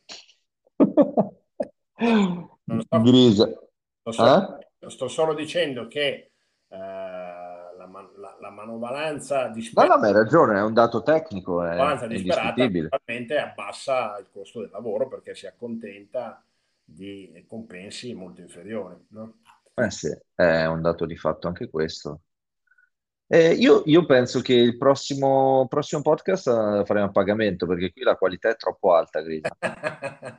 so, 1.97 3.01
Grisa. 3.03 3.49
Sto 4.01 4.13
solo, 4.13 4.59
eh? 4.59 4.91
sto 4.91 5.09
solo 5.09 5.35
dicendo 5.35 5.87
che 5.87 6.33
eh, 6.69 6.77
la, 6.77 7.89
la, 8.17 8.37
la, 8.41 8.51
manovalanza 8.51 9.49
disperata... 9.49 9.95
No, 9.95 10.01
no, 10.01 10.07
hai 10.07 10.13
ragione, 10.13 10.59
è 10.59 10.63
un 10.63 10.75
dato 10.75 11.03
tecnico, 11.03 11.63
è, 11.63 11.69
manovalanza 11.69 12.07
disperata 12.07 12.69
probabilmente 12.69 13.39
abbassa 13.39 14.19
il 14.19 14.27
costo 14.31 14.61
del 14.61 14.71
lavoro 14.71 15.09
perché 15.09 15.35
si 15.35 15.47
accontenta 15.47 16.45
di 16.85 17.45
compensi 17.49 18.13
molto 18.13 18.43
inferiori, 18.43 18.97
no? 19.09 19.39
Eh 19.77 19.91
sì, 19.91 20.15
è 20.35 20.67
un 20.67 20.83
dato 20.83 21.07
di 21.07 21.17
fatto 21.17 21.49
anche 21.49 21.69
questo. 21.69 22.21
Eh, 23.27 23.53
io, 23.53 23.83
io 23.87 24.05
penso 24.05 24.41
che 24.41 24.53
il 24.53 24.77
prossimo, 24.77 25.67
prossimo 25.69 26.03
podcast 26.03 26.49
eh, 26.49 26.83
faremo 26.85 27.07
a 27.07 27.11
pagamento 27.11 27.67
perché 27.67 27.91
qui 27.91 28.03
la 28.03 28.17
qualità 28.17 28.51
è 28.51 28.57
troppo 28.57 28.93
alta, 28.93 29.23
Grisa. 29.23 29.57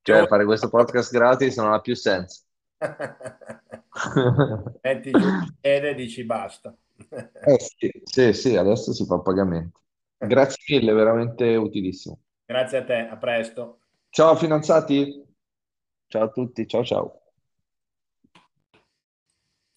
Cioè, 0.00 0.26
fare 0.26 0.44
questo 0.44 0.68
podcast 0.68 1.12
gratis 1.12 1.56
non 1.56 1.72
ha 1.72 1.80
più 1.80 1.96
senso. 1.96 2.42
Metti 4.82 5.10
giù 5.10 5.28
e 5.60 5.94
dici 5.94 6.24
basta. 6.24 6.74
Eh 7.08 7.58
sì, 7.58 7.90
sì, 8.04 8.32
sì, 8.32 8.56
adesso 8.56 8.92
si 8.92 9.04
fa 9.04 9.16
a 9.16 9.20
pagamento. 9.20 9.80
Grazie 10.16 10.78
mille, 10.78 10.92
veramente 10.92 11.56
utilissimo. 11.56 12.20
Grazie 12.44 12.78
a 12.78 12.84
te, 12.84 13.08
a 13.08 13.16
presto. 13.16 13.80
Ciao 14.10 14.36
fidanzati. 14.36 15.22
Ciao 16.06 16.24
a 16.24 16.28
tutti, 16.28 16.66
ciao 16.66 16.84
ciao. 16.84 17.23